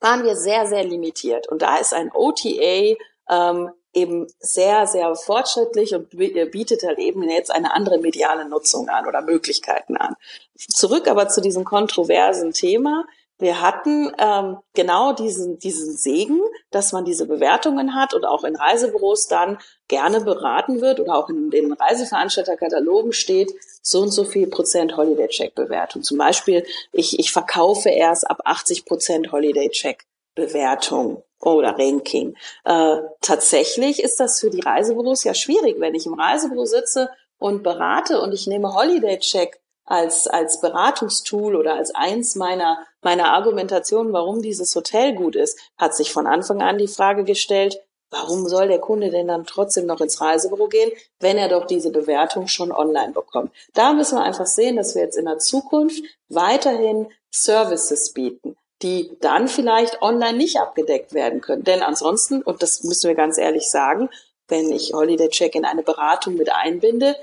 waren 0.00 0.24
wir 0.24 0.36
sehr, 0.36 0.66
sehr 0.66 0.84
limitiert. 0.84 1.48
Und 1.48 1.62
da 1.62 1.76
ist 1.76 1.94
ein 1.94 2.10
OTA 2.12 2.96
ähm, 3.30 3.70
eben 3.92 4.26
sehr, 4.38 4.86
sehr 4.86 5.14
fortschrittlich 5.14 5.94
und 5.94 6.10
bietet 6.10 6.82
halt 6.84 6.98
eben 6.98 7.28
jetzt 7.28 7.50
eine 7.50 7.74
andere 7.74 7.98
mediale 7.98 8.48
Nutzung 8.48 8.88
an 8.88 9.06
oder 9.06 9.20
Möglichkeiten 9.20 9.96
an. 9.96 10.14
Zurück 10.56 11.08
aber 11.08 11.28
zu 11.28 11.40
diesem 11.40 11.64
kontroversen 11.64 12.52
Thema. 12.52 13.04
Wir 13.40 13.60
hatten 13.60 14.12
ähm, 14.18 14.58
genau 14.74 15.12
diesen, 15.12 15.58
diesen 15.58 15.96
Segen, 15.96 16.40
dass 16.70 16.92
man 16.92 17.04
diese 17.04 17.26
Bewertungen 17.26 17.94
hat 17.94 18.14
und 18.14 18.24
auch 18.24 18.44
in 18.44 18.54
Reisebüros 18.54 19.26
dann 19.26 19.58
gerne 19.88 20.20
beraten 20.20 20.80
wird 20.80 21.00
oder 21.00 21.16
auch 21.16 21.28
in 21.30 21.50
den 21.50 21.72
Reiseveranstalterkatalogen 21.72 23.12
steht, 23.12 23.52
so 23.82 24.00
und 24.00 24.10
so 24.10 24.24
viel 24.24 24.46
Prozent 24.46 24.96
Holiday 24.96 25.28
Check 25.28 25.54
Bewertung. 25.54 26.02
Zum 26.02 26.18
Beispiel, 26.18 26.64
ich, 26.92 27.18
ich 27.18 27.32
verkaufe 27.32 27.88
erst 27.88 28.30
ab 28.30 28.40
80 28.44 28.84
Prozent 28.84 29.32
Holiday 29.32 29.70
Check 29.70 30.04
Bewertung 30.34 31.22
oder 31.40 31.78
Ranking. 31.78 32.36
Äh, 32.64 32.96
tatsächlich 33.20 34.02
ist 34.02 34.20
das 34.20 34.40
für 34.40 34.50
die 34.50 34.60
Reisebüros 34.60 35.24
ja 35.24 35.34
schwierig, 35.34 35.76
wenn 35.78 35.94
ich 35.94 36.06
im 36.06 36.14
Reisebüro 36.14 36.66
sitze 36.66 37.10
und 37.38 37.62
berate 37.62 38.20
und 38.20 38.32
ich 38.32 38.46
nehme 38.46 38.74
Holiday 38.74 39.18
Check 39.18 39.59
als, 39.90 40.26
als 40.28 40.60
Beratungstool 40.60 41.56
oder 41.56 41.74
als 41.74 41.94
eins 41.94 42.36
meiner, 42.36 42.78
meiner 43.02 43.32
Argumentationen, 43.32 44.12
warum 44.12 44.40
dieses 44.40 44.74
Hotel 44.74 45.14
gut 45.14 45.36
ist, 45.36 45.58
hat 45.76 45.94
sich 45.94 46.12
von 46.12 46.26
Anfang 46.26 46.62
an 46.62 46.78
die 46.78 46.88
Frage 46.88 47.24
gestellt, 47.24 47.80
warum 48.10 48.48
soll 48.48 48.68
der 48.68 48.78
Kunde 48.78 49.10
denn 49.10 49.28
dann 49.28 49.46
trotzdem 49.46 49.86
noch 49.86 50.00
ins 50.00 50.20
Reisebüro 50.20 50.68
gehen, 50.68 50.92
wenn 51.18 51.36
er 51.36 51.48
doch 51.48 51.66
diese 51.66 51.90
Bewertung 51.90 52.46
schon 52.46 52.72
online 52.72 53.12
bekommt? 53.12 53.52
Da 53.74 53.92
müssen 53.92 54.16
wir 54.16 54.22
einfach 54.22 54.46
sehen, 54.46 54.76
dass 54.76 54.94
wir 54.94 55.02
jetzt 55.02 55.18
in 55.18 55.26
der 55.26 55.38
Zukunft 55.38 56.02
weiterhin 56.28 57.08
Services 57.30 58.12
bieten 58.12 58.56
die 58.82 59.10
dann 59.20 59.46
vielleicht 59.46 60.00
online 60.00 60.38
nicht 60.38 60.58
abgedeckt 60.58 61.12
werden 61.12 61.42
können. 61.42 61.64
Denn 61.64 61.82
ansonsten, 61.82 62.40
und 62.40 62.62
das 62.62 62.82
müssen 62.82 63.08
wir 63.08 63.14
ganz 63.14 63.36
ehrlich 63.36 63.68
sagen, 63.68 64.08
wenn 64.48 64.72
ich 64.72 64.94
Holiday 64.94 65.28
Check 65.28 65.54
in 65.54 65.64
eine 65.64 65.82
Beratung 65.82 66.34
mit 66.36 66.50
einbinde, 66.50 67.14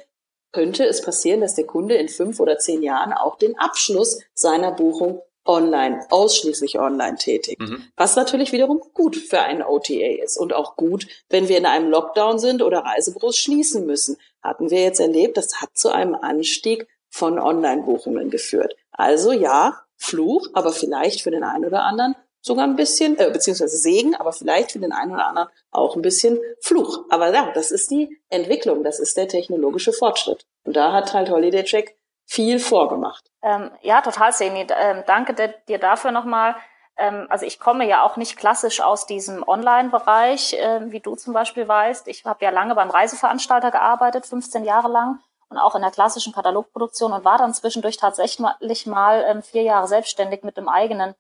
könnte 0.51 0.86
es 0.86 1.01
passieren, 1.01 1.42
dass 1.42 1.56
der 1.56 1.66
Kunde 1.66 1.96
in 1.96 2.10
fünf 2.10 2.39
oder 2.39 2.58
zehn 2.58 2.82
Jahren 2.82 3.13
auch 3.13 3.38
den 3.38 3.58
Abschluss 3.58 4.20
seiner 4.34 4.72
Buchung 4.72 5.22
online, 5.48 6.06
ausschließlich 6.10 6.77
online 6.80 7.16
tätigt. 7.18 7.62
Mhm. 7.62 7.84
Was 7.96 8.16
natürlich 8.16 8.51
wiederum 8.51 8.82
gut 8.94 9.16
für 9.16 9.39
einen 9.39 9.63
OTA 9.63 10.22
ist 10.24 10.38
und 10.38 10.54
auch 10.54 10.75
gut, 10.75 11.08
wenn 11.30 11.48
wir 11.48 11.58
in 11.58 11.66
einem 11.66 11.89
Lockdown 11.89 12.38
sind 12.38 12.62
oder 12.62 12.80
Reisebüros 12.80 13.38
schließen 13.38 13.86
müssen. 13.86 14.18
Hatten 14.42 14.70
wir 14.70 14.82
jetzt 14.82 15.00
erlebt, 15.00 15.38
das 15.38 15.62
hat 15.62 15.77
zu 15.77 15.89
einem 15.89 16.16
Anstieg 16.16 16.88
von 17.10 17.39
Online-Buchungen 17.39 18.30
geführt. 18.30 18.75
Also 18.92 19.32
ja, 19.32 19.82
Fluch, 19.96 20.48
aber 20.54 20.72
vielleicht 20.72 21.22
für 21.22 21.32
den 21.32 21.44
einen 21.44 21.66
oder 21.66 21.84
anderen 21.84 22.16
sogar 22.48 22.66
ein 22.66 22.75
bisschen, 22.75 23.18
äh, 23.20 23.30
beziehungsweise 23.30 23.77
Segen, 23.77 24.16
aber 24.16 24.34
vielleicht 24.34 24.72
für 24.72 24.80
den 24.80 24.92
einen 24.92 25.12
oder 25.12 25.27
anderen 25.27 25.50
auch 25.72 25.96
ein 25.96 26.01
bisschen 26.01 26.39
Fluch. 26.62 27.06
Aber 27.10 27.34
ja, 27.34 27.51
das 27.54 27.72
ist 27.72 27.92
die 27.92 28.20
Entwicklung, 28.30 28.84
das 28.84 29.00
ist 29.00 29.18
der 29.18 29.27
technologische 29.27 29.94
Fortschritt. 29.94 30.46
Und 30.63 30.75
da 30.75 30.92
hat 30.92 31.13
halt 31.13 31.30
Holiday 31.30 31.63
Check 31.63 31.98
viel 32.25 32.60
vorgemacht. 32.60 33.30
Ähm, 33.42 33.72
ja, 33.82 34.01
total, 34.01 34.34
Seni. 34.34 34.68
Ähm, 34.70 35.04
danke 35.06 35.54
dir 35.68 35.77
dafür 35.77 36.12
nochmal. 36.12 36.56
Ähm, 36.98 37.27
also 37.30 37.46
ich 37.46 37.60
komme 37.60 37.88
ja 37.88 38.04
auch 38.04 38.18
nicht 38.18 38.38
klassisch 38.38 38.82
aus 38.82 39.06
diesem 39.06 39.48
Online-Bereich, 39.48 40.54
äh, 40.54 40.92
wie 40.92 41.00
du 41.00 41.16
zum 41.16 41.34
Beispiel 41.34 41.68
weißt. 41.68 42.08
Ich 42.08 42.25
habe 42.25 42.44
ja 42.44 42.51
lange 42.51 42.75
beim 42.75 42.89
Reiseveranstalter 42.89 43.72
gearbeitet, 43.72 44.25
15 44.25 44.66
Jahre 44.66 44.89
lang 44.89 45.20
und 45.50 45.58
auch 45.58 45.75
in 45.75 45.82
der 45.82 45.92
klassischen 45.92 46.34
Katalogproduktion 46.34 47.13
und 47.13 47.24
war 47.24 47.38
dann 47.38 47.54
zwischendurch 47.54 47.98
tatsächlich 47.98 48.86
mal 48.86 49.24
ähm, 49.27 49.42
vier 49.42 49.62
Jahre 49.62 49.88
selbstständig 49.88 50.44
mit 50.44 50.58
einem 50.58 50.68
eigenen, 50.68 51.16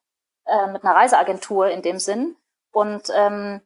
äh, 0.47 0.67
mit 0.67 0.83
einer 0.83 0.95
Reiseagentur 0.95 1.69
in 1.69 1.81
dem 1.81 1.99
Sinn 1.99 2.35
und 2.71 3.09
ähm, 3.13 3.61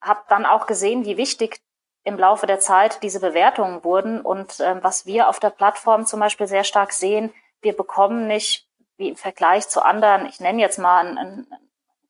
habe 0.00 0.20
dann 0.28 0.46
auch 0.46 0.66
gesehen, 0.66 1.04
wie 1.04 1.16
wichtig 1.16 1.60
im 2.04 2.18
Laufe 2.18 2.46
der 2.46 2.60
Zeit 2.60 3.02
diese 3.02 3.20
Bewertungen 3.20 3.84
wurden 3.84 4.20
und 4.20 4.60
ähm, 4.60 4.78
was 4.82 5.06
wir 5.06 5.28
auf 5.28 5.40
der 5.40 5.50
Plattform 5.50 6.06
zum 6.06 6.20
Beispiel 6.20 6.46
sehr 6.46 6.64
stark 6.64 6.92
sehen, 6.92 7.32
wir 7.60 7.76
bekommen 7.76 8.26
nicht 8.26 8.66
wie 8.96 9.10
im 9.10 9.16
Vergleich 9.16 9.68
zu 9.68 9.84
anderen, 9.84 10.26
ich 10.26 10.40
nenne 10.40 10.60
jetzt 10.60 10.78
mal 10.78 11.00
einen, 11.00 11.18
einen 11.18 11.46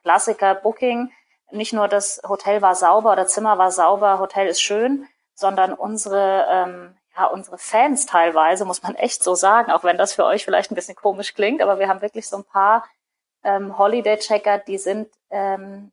Klassiker 0.03 0.55
Booking, 0.55 1.11
nicht 1.51 1.73
nur 1.73 1.89
das 1.89 2.21
Hotel 2.29 2.63
war 2.63 2.75
sauber 2.75 3.13
oder 3.13 3.27
Zimmer 3.27 3.59
war 3.59 3.71
sauber, 3.71 4.19
Hotel 4.19 4.47
ist 4.47 4.61
schön, 4.61 5.07
sondern 5.35 5.73
unsere 5.73 6.47
ähm, 6.51 6.99
ja, 7.19 7.27
unsere 7.27 7.59
Fans 7.59 8.07
teilweise, 8.07 8.65
muss 8.65 8.83
man 8.83 8.95
echt 8.95 9.25
so 9.25 9.35
sagen, 9.35 9.73
auch 9.73 9.83
wenn 9.83 9.99
das 9.99 10.13
für 10.13 10.25
euch 10.25 10.45
vielleicht 10.45 10.71
ein 10.71 10.77
bisschen 10.77 10.95
komisch 10.95 11.35
klingt, 11.35 11.61
aber 11.61 11.79
wir 11.81 11.89
haben 11.89 12.01
wirklich 12.01 12.29
so 12.29 12.37
ein 12.37 12.45
paar 12.45 12.85
ähm, 13.49 13.79
Holiday-Checker, 13.79 14.59
die 14.59 14.79
sind 14.79 15.09
ähm, 15.31 15.91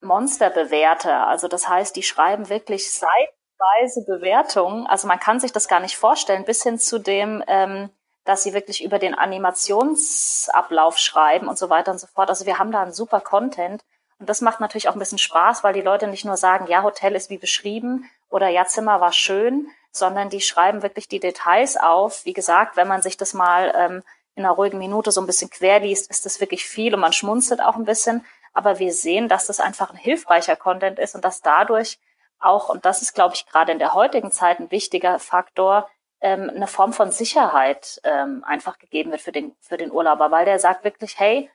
Monsterbewerter. 0.00 1.26
Also 1.26 1.48
das 1.48 1.68
heißt, 1.68 1.94
die 1.96 2.02
schreiben 2.02 2.48
wirklich 2.48 2.92
seitweise 2.92 4.04
Bewertungen. 4.06 4.86
Also 4.86 5.06
man 5.06 5.20
kann 5.20 5.40
sich 5.40 5.52
das 5.52 5.68
gar 5.68 5.80
nicht 5.80 5.96
vorstellen, 5.96 6.44
bis 6.44 6.62
hin 6.62 6.78
zu 6.78 6.98
dem, 6.98 7.42
ähm, 7.46 7.90
dass 8.24 8.42
sie 8.42 8.54
wirklich 8.54 8.82
über 8.82 8.98
den 8.98 9.14
Animationsablauf 9.14 10.98
schreiben 10.98 11.48
und 11.48 11.58
so 11.58 11.70
weiter 11.70 11.92
und 11.92 11.98
so 11.98 12.06
fort. 12.06 12.28
Also 12.28 12.46
wir 12.46 12.58
haben 12.58 12.72
da 12.72 12.82
einen 12.82 12.92
super 12.92 13.20
Content. 13.20 13.84
Und 14.18 14.28
das 14.28 14.40
macht 14.40 14.60
natürlich 14.60 14.88
auch 14.88 14.94
ein 14.94 15.00
bisschen 15.00 15.18
Spaß, 15.18 15.64
weil 15.64 15.74
die 15.74 15.80
Leute 15.80 16.06
nicht 16.06 16.24
nur 16.24 16.36
sagen, 16.36 16.66
ja, 16.68 16.82
Hotel 16.82 17.14
ist 17.14 17.30
wie 17.30 17.38
beschrieben 17.38 18.08
oder 18.30 18.48
ja, 18.48 18.64
Zimmer 18.64 19.00
war 19.00 19.12
schön, 19.12 19.68
sondern 19.90 20.30
die 20.30 20.40
schreiben 20.40 20.82
wirklich 20.82 21.08
die 21.08 21.20
Details 21.20 21.76
auf. 21.76 22.24
Wie 22.24 22.32
gesagt, 22.32 22.76
wenn 22.76 22.88
man 22.88 23.02
sich 23.02 23.16
das 23.16 23.34
mal 23.34 23.72
ähm, 23.76 24.02
in 24.34 24.44
einer 24.44 24.54
ruhigen 24.54 24.78
Minute 24.78 25.12
so 25.12 25.20
ein 25.20 25.26
bisschen 25.26 25.50
querliest, 25.50 26.10
ist 26.10 26.26
das 26.26 26.40
wirklich 26.40 26.64
viel 26.64 26.94
und 26.94 27.00
man 27.00 27.12
schmunzelt 27.12 27.60
auch 27.60 27.76
ein 27.76 27.84
bisschen. 27.84 28.24
Aber 28.52 28.78
wir 28.78 28.92
sehen, 28.92 29.28
dass 29.28 29.46
das 29.46 29.60
einfach 29.60 29.90
ein 29.90 29.96
hilfreicher 29.96 30.56
Content 30.56 30.98
ist 30.98 31.14
und 31.14 31.24
dass 31.24 31.42
dadurch 31.42 31.98
auch, 32.38 32.68
und 32.68 32.84
das 32.84 33.02
ist, 33.02 33.14
glaube 33.14 33.34
ich, 33.34 33.46
gerade 33.46 33.72
in 33.72 33.78
der 33.78 33.94
heutigen 33.94 34.30
Zeit 34.30 34.60
ein 34.60 34.70
wichtiger 34.70 35.18
Faktor, 35.18 35.88
ähm, 36.20 36.50
eine 36.50 36.66
Form 36.66 36.92
von 36.92 37.10
Sicherheit 37.10 38.00
ähm, 38.04 38.44
einfach 38.44 38.78
gegeben 38.78 39.10
wird 39.10 39.22
für 39.22 39.32
den, 39.32 39.54
für 39.60 39.76
den 39.76 39.92
Urlauber, 39.92 40.30
weil 40.30 40.44
der 40.44 40.58
sagt 40.58 40.84
wirklich, 40.84 41.18
hey, 41.18 41.50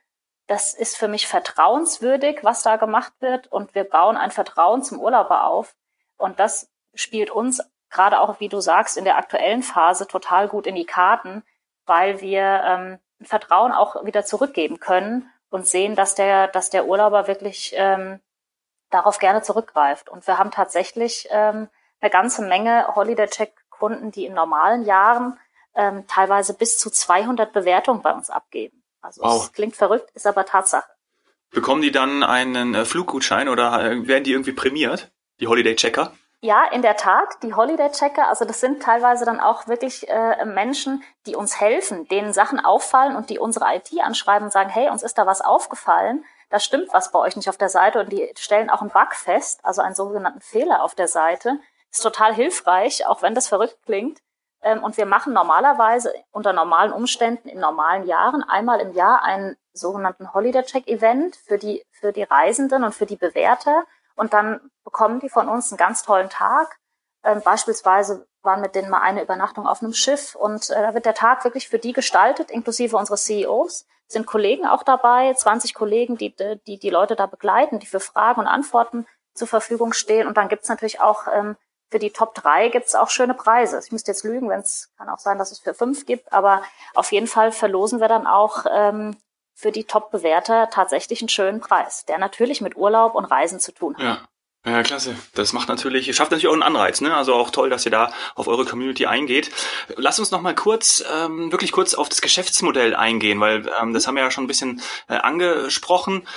das 0.46 0.74
ist 0.74 0.96
für 0.96 1.08
mich 1.08 1.28
vertrauenswürdig, 1.28 2.40
was 2.42 2.62
da 2.62 2.76
gemacht 2.76 3.12
wird 3.20 3.46
und 3.52 3.74
wir 3.74 3.84
bauen 3.84 4.16
ein 4.16 4.30
Vertrauen 4.30 4.82
zum 4.82 4.98
Urlauber 4.98 5.44
auf. 5.44 5.76
Und 6.16 6.40
das 6.40 6.68
spielt 6.94 7.30
uns 7.30 7.62
gerade 7.88 8.20
auch, 8.20 8.40
wie 8.40 8.48
du 8.48 8.60
sagst, 8.60 8.96
in 8.96 9.04
der 9.04 9.16
aktuellen 9.16 9.62
Phase 9.62 10.06
total 10.06 10.48
gut 10.48 10.66
in 10.66 10.74
die 10.74 10.86
Karten, 10.86 11.44
weil 11.90 12.20
wir 12.20 12.62
ähm, 12.64 12.98
Vertrauen 13.20 13.72
auch 13.72 14.04
wieder 14.04 14.24
zurückgeben 14.24 14.78
können 14.78 15.28
und 15.50 15.66
sehen, 15.66 15.96
dass 15.96 16.14
der, 16.14 16.46
dass 16.46 16.70
der 16.70 16.86
Urlauber 16.86 17.26
wirklich 17.26 17.74
ähm, 17.74 18.20
darauf 18.90 19.18
gerne 19.18 19.42
zurückgreift. 19.42 20.08
Und 20.08 20.24
wir 20.28 20.38
haben 20.38 20.52
tatsächlich 20.52 21.26
ähm, 21.30 21.68
eine 22.00 22.10
ganze 22.10 22.42
Menge 22.42 22.86
Holiday-Check-Kunden, 22.94 24.12
die 24.12 24.24
in 24.24 24.34
normalen 24.34 24.84
Jahren 24.84 25.36
ähm, 25.74 26.06
teilweise 26.06 26.54
bis 26.54 26.78
zu 26.78 26.90
200 26.90 27.52
Bewertungen 27.52 28.02
bei 28.02 28.12
uns 28.12 28.30
abgeben. 28.30 28.84
Also 29.02 29.22
wow. 29.22 29.42
es 29.42 29.52
klingt 29.52 29.74
verrückt, 29.74 30.12
ist 30.14 30.28
aber 30.28 30.46
Tatsache. 30.46 30.88
Bekommen 31.50 31.82
die 31.82 31.90
dann 31.90 32.22
einen 32.22 32.76
äh, 32.76 32.84
Fluggutschein 32.84 33.48
oder 33.48 33.82
äh, 33.82 34.06
werden 34.06 34.22
die 34.22 34.30
irgendwie 34.30 34.52
prämiert, 34.52 35.10
die 35.40 35.48
Holiday-Checker? 35.48 36.12
Ja, 36.42 36.64
in 36.64 36.80
der 36.80 36.96
Tat, 36.96 37.42
die 37.42 37.52
Holiday-Checker, 37.52 38.26
also 38.26 38.46
das 38.46 38.60
sind 38.60 38.82
teilweise 38.82 39.26
dann 39.26 39.40
auch 39.40 39.66
wirklich 39.68 40.08
äh, 40.08 40.46
Menschen, 40.46 41.02
die 41.26 41.36
uns 41.36 41.60
helfen, 41.60 42.08
denen 42.08 42.32
Sachen 42.32 42.58
auffallen 42.58 43.14
und 43.14 43.28
die 43.28 43.38
unsere 43.38 43.66
IT 43.74 43.90
anschreiben 44.00 44.46
und 44.46 44.50
sagen, 44.50 44.70
hey, 44.70 44.88
uns 44.88 45.02
ist 45.02 45.18
da 45.18 45.26
was 45.26 45.42
aufgefallen, 45.42 46.24
da 46.48 46.58
stimmt 46.58 46.94
was 46.94 47.12
bei 47.12 47.18
euch 47.18 47.36
nicht 47.36 47.50
auf 47.50 47.58
der 47.58 47.68
Seite 47.68 48.00
und 48.00 48.10
die 48.10 48.32
stellen 48.38 48.70
auch 48.70 48.80
einen 48.80 48.90
Bug 48.90 49.14
fest, 49.14 49.60
also 49.64 49.82
einen 49.82 49.94
sogenannten 49.94 50.40
Fehler 50.40 50.82
auf 50.82 50.94
der 50.94 51.08
Seite. 51.08 51.58
Ist 51.90 52.02
total 52.02 52.34
hilfreich, 52.34 53.06
auch 53.06 53.20
wenn 53.20 53.34
das 53.34 53.48
verrückt 53.48 53.78
klingt. 53.84 54.20
Ähm, 54.62 54.82
und 54.82 54.96
wir 54.96 55.06
machen 55.06 55.34
normalerweise 55.34 56.12
unter 56.32 56.54
normalen 56.54 56.92
Umständen 56.92 57.48
in 57.48 57.60
normalen 57.60 58.06
Jahren 58.06 58.42
einmal 58.42 58.80
im 58.80 58.92
Jahr 58.94 59.22
einen 59.22 59.56
sogenannten 59.74 60.32
Holiday-Check-Event 60.32 61.36
für 61.36 61.58
die, 61.58 61.84
für 61.90 62.12
die 62.12 62.22
Reisenden 62.22 62.82
und 62.82 62.94
für 62.94 63.06
die 63.06 63.16
Bewerter 63.16 63.84
und 64.16 64.32
dann 64.32 64.60
bekommen 64.84 65.20
die 65.20 65.28
von 65.28 65.48
uns 65.48 65.70
einen 65.70 65.78
ganz 65.78 66.02
tollen 66.02 66.30
Tag. 66.30 66.78
Ähm, 67.24 67.40
beispielsweise 67.42 68.26
waren 68.42 68.60
mit 68.60 68.74
denen 68.74 68.90
mal 68.90 69.02
eine 69.02 69.22
Übernachtung 69.22 69.66
auf 69.66 69.82
einem 69.82 69.92
Schiff 69.92 70.34
und 70.34 70.70
äh, 70.70 70.82
da 70.82 70.94
wird 70.94 71.04
der 71.04 71.14
Tag 71.14 71.44
wirklich 71.44 71.68
für 71.68 71.78
die 71.78 71.92
gestaltet, 71.92 72.50
inklusive 72.50 72.96
unsere 72.96 73.18
CEOs. 73.18 73.86
Sind 74.06 74.26
Kollegen 74.26 74.66
auch 74.66 74.82
dabei, 74.82 75.32
20 75.34 75.74
Kollegen, 75.74 76.16
die, 76.16 76.34
die 76.66 76.78
die 76.78 76.90
Leute 76.90 77.14
da 77.14 77.26
begleiten, 77.26 77.78
die 77.78 77.86
für 77.86 78.00
Fragen 78.00 78.40
und 78.40 78.48
Antworten 78.48 79.06
zur 79.34 79.46
Verfügung 79.46 79.92
stehen. 79.92 80.26
Und 80.26 80.36
dann 80.36 80.48
gibt's 80.48 80.68
natürlich 80.68 81.00
auch 81.00 81.28
ähm, 81.32 81.56
für 81.90 81.98
die 81.98 82.10
Top 82.10 82.34
3 82.34 82.68
gibt's 82.68 82.94
auch 82.94 83.10
schöne 83.10 83.34
Preise. 83.34 83.80
Ich 83.84 83.92
müsste 83.92 84.12
jetzt 84.12 84.24
lügen, 84.24 84.48
wenn 84.48 84.60
es 84.60 84.90
kann 84.96 85.08
auch 85.08 85.18
sein, 85.18 85.38
dass 85.38 85.50
es 85.50 85.58
für 85.58 85.74
fünf 85.74 86.06
gibt, 86.06 86.32
aber 86.32 86.62
auf 86.94 87.10
jeden 87.12 87.26
Fall 87.26 87.52
verlosen 87.52 88.00
wir 88.00 88.08
dann 88.08 88.26
auch 88.26 88.64
ähm, 88.70 89.16
für 89.60 89.72
die 89.72 89.84
Top-Bewerter 89.84 90.70
tatsächlich 90.70 91.20
einen 91.20 91.28
schönen 91.28 91.60
Preis, 91.60 92.04
der 92.06 92.18
natürlich 92.18 92.60
mit 92.60 92.76
Urlaub 92.76 93.14
und 93.14 93.26
Reisen 93.26 93.60
zu 93.60 93.72
tun 93.72 93.96
hat. 93.96 94.02
Ja. 94.02 94.28
Ja, 94.66 94.82
klasse. 94.82 95.16
Das 95.34 95.54
macht 95.54 95.70
natürlich, 95.70 96.14
schafft 96.14 96.32
natürlich 96.32 96.48
auch 96.48 96.52
einen 96.52 96.62
Anreiz, 96.62 97.00
ne? 97.00 97.16
Also 97.16 97.32
auch 97.32 97.48
toll, 97.48 97.70
dass 97.70 97.86
ihr 97.86 97.90
da 97.90 98.12
auf 98.34 98.46
eure 98.46 98.66
Community 98.66 99.06
eingeht. 99.06 99.50
Lass 99.96 100.18
uns 100.18 100.32
noch 100.32 100.42
mal 100.42 100.54
kurz, 100.54 101.02
ähm, 101.10 101.50
wirklich 101.50 101.72
kurz 101.72 101.94
auf 101.94 102.10
das 102.10 102.20
Geschäftsmodell 102.20 102.94
eingehen, 102.94 103.40
weil 103.40 103.70
ähm, 103.80 103.94
das 103.94 104.06
haben 104.06 104.16
wir 104.16 104.22
ja 104.22 104.30
schon 104.30 104.44
ein 104.44 104.48
bisschen 104.48 104.82
äh, 105.08 105.14
angesprochen. 105.14 106.28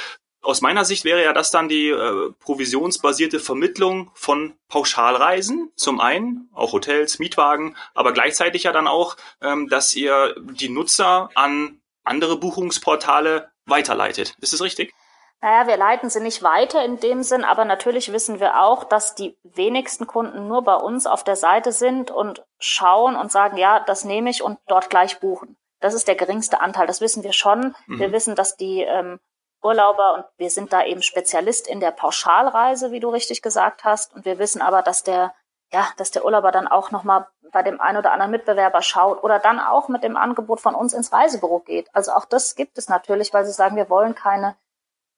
Aus 0.41 0.61
meiner 0.61 0.85
Sicht 0.85 1.03
wäre 1.03 1.21
ja 1.21 1.33
das 1.33 1.51
dann 1.51 1.67
die 1.67 1.89
äh, 1.89 2.31
provisionsbasierte 2.39 3.41
Vermittlung 3.41 4.09
von 4.13 4.53
Pauschalreisen, 4.69 5.73
zum 5.75 5.99
einen, 5.99 6.49
auch 6.53 6.71
Hotels, 6.71 7.19
Mietwagen, 7.19 7.75
aber 7.93 8.13
gleichzeitig 8.13 8.63
ja 8.63 8.71
dann 8.71 8.87
auch, 8.87 9.17
ähm, 9.41 9.67
dass 9.67 9.93
ihr 9.95 10.33
die 10.39 10.69
Nutzer 10.69 11.29
an 11.35 11.81
andere 12.03 12.37
Buchungsportale 12.37 13.51
weiterleitet. 13.65 14.35
Ist 14.41 14.53
das 14.53 14.61
richtig? 14.61 14.93
Naja, 15.41 15.67
wir 15.67 15.75
leiten 15.75 16.09
sie 16.09 16.21
nicht 16.21 16.41
weiter 16.41 16.85
in 16.85 17.01
dem 17.01 17.21
Sinn, 17.21 17.43
aber 17.43 17.65
natürlich 17.65 18.13
wissen 18.13 18.39
wir 18.39 18.61
auch, 18.61 18.85
dass 18.85 19.13
die 19.13 19.37
wenigsten 19.43 20.07
Kunden 20.07 20.47
nur 20.47 20.63
bei 20.63 20.75
uns 20.75 21.05
auf 21.05 21.25
der 21.25 21.35
Seite 21.35 21.73
sind 21.73 22.11
und 22.11 22.45
schauen 22.59 23.17
und 23.17 23.29
sagen, 23.29 23.57
ja, 23.57 23.81
das 23.81 24.05
nehme 24.05 24.29
ich 24.29 24.41
und 24.41 24.57
dort 24.67 24.89
gleich 24.89 25.19
buchen. 25.19 25.57
Das 25.81 25.93
ist 25.93 26.07
der 26.07 26.15
geringste 26.15 26.61
Anteil, 26.61 26.87
das 26.87 27.01
wissen 27.01 27.23
wir 27.23 27.33
schon. 27.33 27.75
Mhm. 27.87 27.99
Wir 27.99 28.13
wissen, 28.13 28.35
dass 28.35 28.55
die 28.55 28.83
ähm, 28.83 29.19
Urlauber 29.61 30.13
und 30.13 30.25
wir 30.37 30.49
sind 30.49 30.71
da 30.71 30.85
eben 30.85 31.01
Spezialist 31.01 31.67
in 31.67 31.81
der 31.81 31.91
Pauschalreise, 31.91 32.93
wie 32.93 33.01
du 33.01 33.09
richtig 33.09 33.41
gesagt 33.41 33.83
hast. 33.83 34.13
Und 34.13 34.23
wir 34.23 34.39
wissen 34.39 34.61
aber, 34.61 34.81
dass 34.81 35.03
der, 35.03 35.33
ja, 35.73 35.87
dass 35.97 36.11
der 36.11 36.23
Urlauber 36.23 36.51
dann 36.51 36.67
auch 36.67 36.91
nochmal 36.91 37.27
bei 37.51 37.63
dem 37.63 37.81
einen 37.81 37.97
oder 37.97 38.11
anderen 38.11 38.31
Mitbewerber 38.31 38.81
schaut 38.81 39.23
oder 39.23 39.39
dann 39.39 39.59
auch 39.59 39.89
mit 39.89 40.03
dem 40.03 40.15
Angebot 40.15 40.61
von 40.61 40.75
uns 40.75 40.93
ins 40.93 41.11
Reisebüro 41.11 41.59
geht. 41.59 41.89
Also 41.93 42.11
auch 42.11 42.25
das 42.25 42.55
gibt 42.55 42.77
es 42.77 42.89
natürlich, 42.89 43.33
weil 43.33 43.45
sie 43.45 43.51
sagen, 43.51 43.75
wir 43.75 43.89
wollen 43.89 44.15
keine 44.15 44.55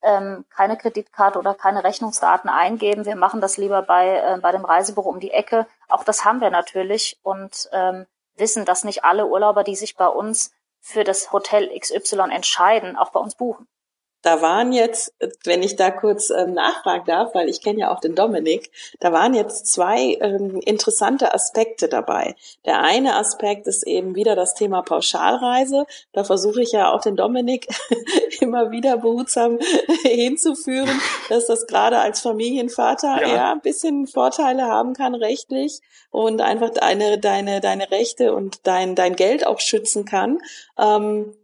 ähm, 0.02 0.46
keine 0.50 0.78
Kreditkarte 0.78 1.40
oder 1.40 1.56
keine 1.56 1.84
Rechnungsdaten 1.84 2.50
eingeben. 2.50 3.06
Wir 3.06 3.16
machen 3.16 3.42
das 3.42 3.58
lieber 3.58 3.82
bei, 3.82 4.18
äh, 4.18 4.40
bei 4.40 4.52
dem 4.52 4.64
Reisebüro 4.64 5.10
um 5.10 5.20
die 5.20 5.32
Ecke. 5.32 5.68
Auch 5.90 6.04
das 6.04 6.24
haben 6.24 6.42
wir 6.42 6.52
natürlich 6.52 7.20
und 7.24 7.70
ähm, 7.72 8.06
wissen, 8.36 8.66
dass 8.66 8.84
nicht 8.84 9.04
alle 9.04 9.26
Urlauber, 9.26 9.64
die 9.64 9.76
sich 9.76 9.96
bei 9.96 10.08
uns 10.08 10.54
für 10.80 11.04
das 11.04 11.32
Hotel 11.32 11.78
XY 11.78 12.30
entscheiden, 12.32 12.96
auch 12.96 13.10
bei 13.10 13.20
uns 13.20 13.36
buchen. 13.36 13.68
Da 14.26 14.42
waren 14.42 14.72
jetzt, 14.72 15.14
wenn 15.44 15.62
ich 15.62 15.76
da 15.76 15.92
kurz 15.92 16.32
ähm, 16.32 16.56
nachfragen 16.56 17.06
darf, 17.06 17.36
weil 17.36 17.48
ich 17.48 17.62
kenne 17.62 17.82
ja 17.82 17.94
auch 17.94 18.00
den 18.00 18.16
Dominik, 18.16 18.72
da 19.00 19.12
waren 19.12 19.36
jetzt 19.36 19.72
zwei 19.72 20.18
ähm, 20.20 20.60
interessante 20.66 21.32
Aspekte 21.32 21.88
dabei. 21.88 22.34
Der 22.66 22.82
eine 22.82 23.18
Aspekt 23.18 23.68
ist 23.68 23.86
eben 23.86 24.16
wieder 24.16 24.36
das 24.36 24.56
Thema 24.56 24.82
Pauschalreise. 24.82 25.86
Da 26.12 26.24
versuche 26.24 26.64
ich 26.64 26.72
ja 26.72 26.92
auch 26.92 27.02
den 27.02 27.16
Dominik 27.16 27.68
immer 28.42 28.72
wieder 28.72 28.98
behutsam 28.98 29.60
hinzuführen, 30.02 31.00
dass 31.30 31.46
das 31.46 31.68
gerade 31.68 32.00
als 32.00 32.22
Familienvater 32.22 33.22
ja. 33.22 33.28
eher 33.28 33.52
ein 33.52 33.62
bisschen 33.62 34.08
Vorteile 34.08 34.64
haben 34.64 34.94
kann 34.96 35.14
rechtlich 35.14 35.82
und 36.10 36.42
einfach 36.42 36.72
deine, 36.72 37.20
deine, 37.20 37.62
deine 37.62 37.92
Rechte 37.92 38.34
und 38.34 38.66
dein, 38.66 38.96
dein 38.96 39.16
Geld 39.16 39.46
auch 39.46 39.60
schützen 39.60 40.06
kann. 40.06 40.40
Ähm, 40.80 41.36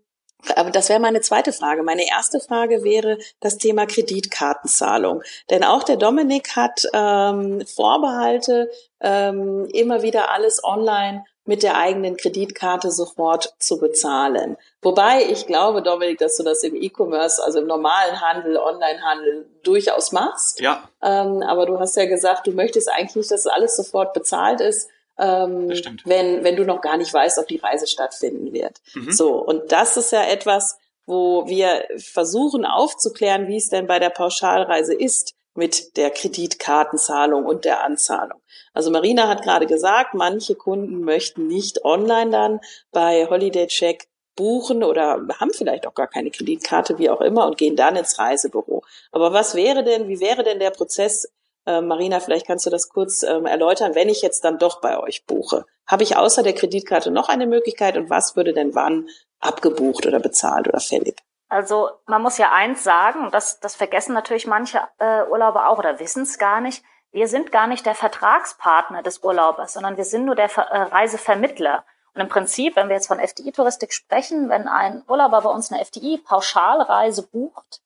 aber 0.55 0.71
das 0.71 0.89
wäre 0.89 0.99
meine 0.99 1.21
zweite 1.21 1.53
Frage. 1.53 1.83
Meine 1.83 2.07
erste 2.07 2.39
Frage 2.39 2.83
wäre 2.83 3.17
das 3.39 3.57
Thema 3.57 3.85
Kreditkartenzahlung. 3.85 5.21
Denn 5.49 5.63
auch 5.63 5.83
der 5.83 5.97
Dominik 5.97 6.55
hat 6.55 6.85
ähm, 6.93 7.65
Vorbehalte, 7.65 8.69
ähm, 8.99 9.65
immer 9.73 10.01
wieder 10.01 10.31
alles 10.31 10.63
online 10.63 11.25
mit 11.45 11.63
der 11.63 11.77
eigenen 11.77 12.17
Kreditkarte 12.17 12.91
sofort 12.91 13.55
zu 13.57 13.79
bezahlen. 13.79 14.57
Wobei 14.81 15.23
ich 15.23 15.47
glaube, 15.47 15.81
Dominik, 15.81 16.19
dass 16.19 16.37
du 16.37 16.43
das 16.43 16.63
im 16.63 16.75
E-Commerce, 16.75 17.43
also 17.43 17.59
im 17.59 17.67
normalen 17.67 18.21
Handel, 18.21 18.57
Onlinehandel 18.57 19.47
durchaus 19.63 20.11
machst. 20.11 20.59
Ja. 20.59 20.83
Ähm, 21.01 21.41
aber 21.41 21.65
du 21.65 21.79
hast 21.79 21.97
ja 21.97 22.05
gesagt, 22.05 22.45
du 22.45 22.51
möchtest 22.51 22.91
eigentlich 22.91 23.15
nicht, 23.15 23.31
dass 23.31 23.47
alles 23.47 23.75
sofort 23.75 24.13
bezahlt 24.13 24.61
ist 24.61 24.89
ähm, 25.21 25.69
wenn, 26.03 26.43
wenn 26.43 26.55
du 26.55 26.65
noch 26.65 26.81
gar 26.81 26.97
nicht 26.97 27.13
weißt, 27.13 27.37
ob 27.37 27.47
die 27.47 27.57
Reise 27.57 27.87
stattfinden 27.87 28.51
wird. 28.51 28.81
Mhm. 28.95 29.11
So, 29.11 29.35
und 29.35 29.71
das 29.71 29.95
ist 29.95 30.11
ja 30.11 30.23
etwas, 30.23 30.77
wo 31.05 31.47
wir 31.47 31.85
versuchen 31.97 32.65
aufzuklären, 32.65 33.47
wie 33.47 33.57
es 33.57 33.69
denn 33.69 33.87
bei 33.87 33.99
der 33.99 34.09
Pauschalreise 34.09 34.93
ist 34.93 35.35
mit 35.53 35.97
der 35.97 36.09
Kreditkartenzahlung 36.09 37.45
und 37.45 37.65
der 37.65 37.83
Anzahlung. 37.83 38.41
Also 38.73 38.89
Marina 38.89 39.27
hat 39.27 39.43
gerade 39.43 39.67
gesagt, 39.67 40.13
manche 40.13 40.55
Kunden 40.55 41.01
möchten 41.01 41.47
nicht 41.47 41.83
online 41.83 42.31
dann 42.31 42.59
bei 42.91 43.27
Holiday 43.29 43.67
Check 43.67 44.07
buchen 44.35 44.83
oder 44.83 45.19
haben 45.39 45.51
vielleicht 45.53 45.85
auch 45.85 45.93
gar 45.93 46.07
keine 46.07 46.31
Kreditkarte, 46.31 46.97
wie 46.97 47.09
auch 47.09 47.21
immer, 47.21 47.45
und 47.45 47.57
gehen 47.57 47.75
dann 47.75 47.97
ins 47.97 48.17
Reisebüro. 48.17 48.81
Aber 49.11 49.33
was 49.33 49.55
wäre 49.55 49.83
denn, 49.83 50.07
wie 50.07 50.21
wäre 50.21 50.43
denn 50.43 50.59
der 50.59 50.71
Prozess 50.71 51.27
äh, 51.65 51.81
Marina, 51.81 52.19
vielleicht 52.19 52.47
kannst 52.47 52.65
du 52.65 52.69
das 52.69 52.89
kurz 52.89 53.23
ähm, 53.23 53.45
erläutern, 53.45 53.95
wenn 53.95 54.09
ich 54.09 54.21
jetzt 54.21 54.43
dann 54.43 54.57
doch 54.57 54.81
bei 54.81 54.99
euch 54.99 55.25
buche. 55.25 55.65
Habe 55.87 56.03
ich 56.03 56.17
außer 56.17 56.43
der 56.43 56.53
Kreditkarte 56.53 57.11
noch 57.11 57.29
eine 57.29 57.45
Möglichkeit 57.45 57.97
und 57.97 58.09
was 58.09 58.35
würde 58.35 58.53
denn 58.53 58.75
wann 58.75 59.09
abgebucht 59.39 60.05
oder 60.05 60.19
bezahlt 60.19 60.67
oder 60.67 60.79
fällig? 60.79 61.17
Also 61.49 61.89
man 62.05 62.21
muss 62.21 62.37
ja 62.37 62.51
eins 62.53 62.83
sagen, 62.83 63.29
das, 63.31 63.59
das 63.59 63.75
vergessen 63.75 64.13
natürlich 64.13 64.47
manche 64.47 64.79
äh, 64.99 65.23
Urlauber 65.29 65.69
auch 65.69 65.79
oder 65.79 65.99
wissen 65.99 66.23
es 66.23 66.37
gar 66.37 66.61
nicht. 66.61 66.83
Wir 67.11 67.27
sind 67.27 67.51
gar 67.51 67.67
nicht 67.67 67.85
der 67.85 67.93
Vertragspartner 67.93 69.03
des 69.03 69.21
Urlaubers, 69.21 69.73
sondern 69.73 69.97
wir 69.97 70.05
sind 70.05 70.23
nur 70.23 70.35
der 70.35 70.47
Ver 70.47 70.63
äh, 70.71 70.83
Reisevermittler. 70.83 71.83
Und 72.13 72.21
im 72.21 72.29
Prinzip, 72.29 72.77
wenn 72.77 72.87
wir 72.87 72.95
jetzt 72.95 73.07
von 73.07 73.19
FDI-Touristik 73.19 73.91
sprechen, 73.93 74.49
wenn 74.49 74.67
ein 74.67 75.03
Urlauber 75.09 75.41
bei 75.41 75.49
uns 75.49 75.71
eine 75.71 75.81
FDI-Pauschalreise 75.81 77.27
bucht, 77.27 77.81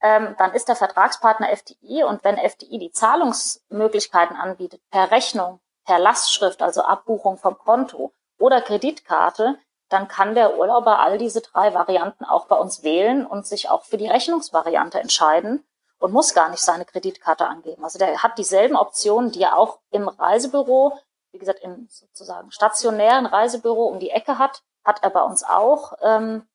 ähm, 0.00 0.34
dann 0.38 0.52
ist 0.52 0.68
der 0.68 0.76
Vertragspartner 0.76 1.50
FDI 1.50 2.04
und 2.04 2.22
wenn 2.24 2.36
FDI 2.36 2.78
die 2.78 2.92
Zahlungsmöglichkeiten 2.92 4.36
anbietet, 4.36 4.80
per 4.90 5.10
Rechnung, 5.10 5.60
per 5.84 5.98
Lastschrift, 5.98 6.62
also 6.62 6.82
Abbuchung 6.82 7.38
vom 7.38 7.58
Konto 7.58 8.12
oder 8.38 8.60
Kreditkarte, 8.60 9.58
dann 9.88 10.06
kann 10.06 10.34
der 10.34 10.58
Urlauber 10.58 10.98
all 10.98 11.18
diese 11.18 11.40
drei 11.40 11.74
Varianten 11.74 12.24
auch 12.24 12.46
bei 12.46 12.56
uns 12.56 12.82
wählen 12.82 13.26
und 13.26 13.46
sich 13.46 13.70
auch 13.70 13.84
für 13.84 13.96
die 13.96 14.08
Rechnungsvariante 14.08 15.00
entscheiden 15.00 15.66
und 15.98 16.12
muss 16.12 16.34
gar 16.34 16.50
nicht 16.50 16.60
seine 16.60 16.84
Kreditkarte 16.84 17.46
angeben. 17.46 17.82
Also 17.82 17.98
der 17.98 18.22
hat 18.22 18.38
dieselben 18.38 18.76
Optionen, 18.76 19.32
die 19.32 19.42
er 19.42 19.56
auch 19.56 19.80
im 19.90 20.08
Reisebüro, 20.08 20.98
wie 21.32 21.38
gesagt, 21.38 21.60
im 21.60 21.88
sozusagen 21.90 22.52
stationären 22.52 23.26
Reisebüro 23.26 23.86
um 23.86 23.98
die 23.98 24.10
Ecke 24.10 24.38
hat, 24.38 24.62
hat 24.84 25.02
er 25.02 25.10
bei 25.10 25.22
uns 25.22 25.42
auch. 25.42 25.94
Ähm, 26.02 26.46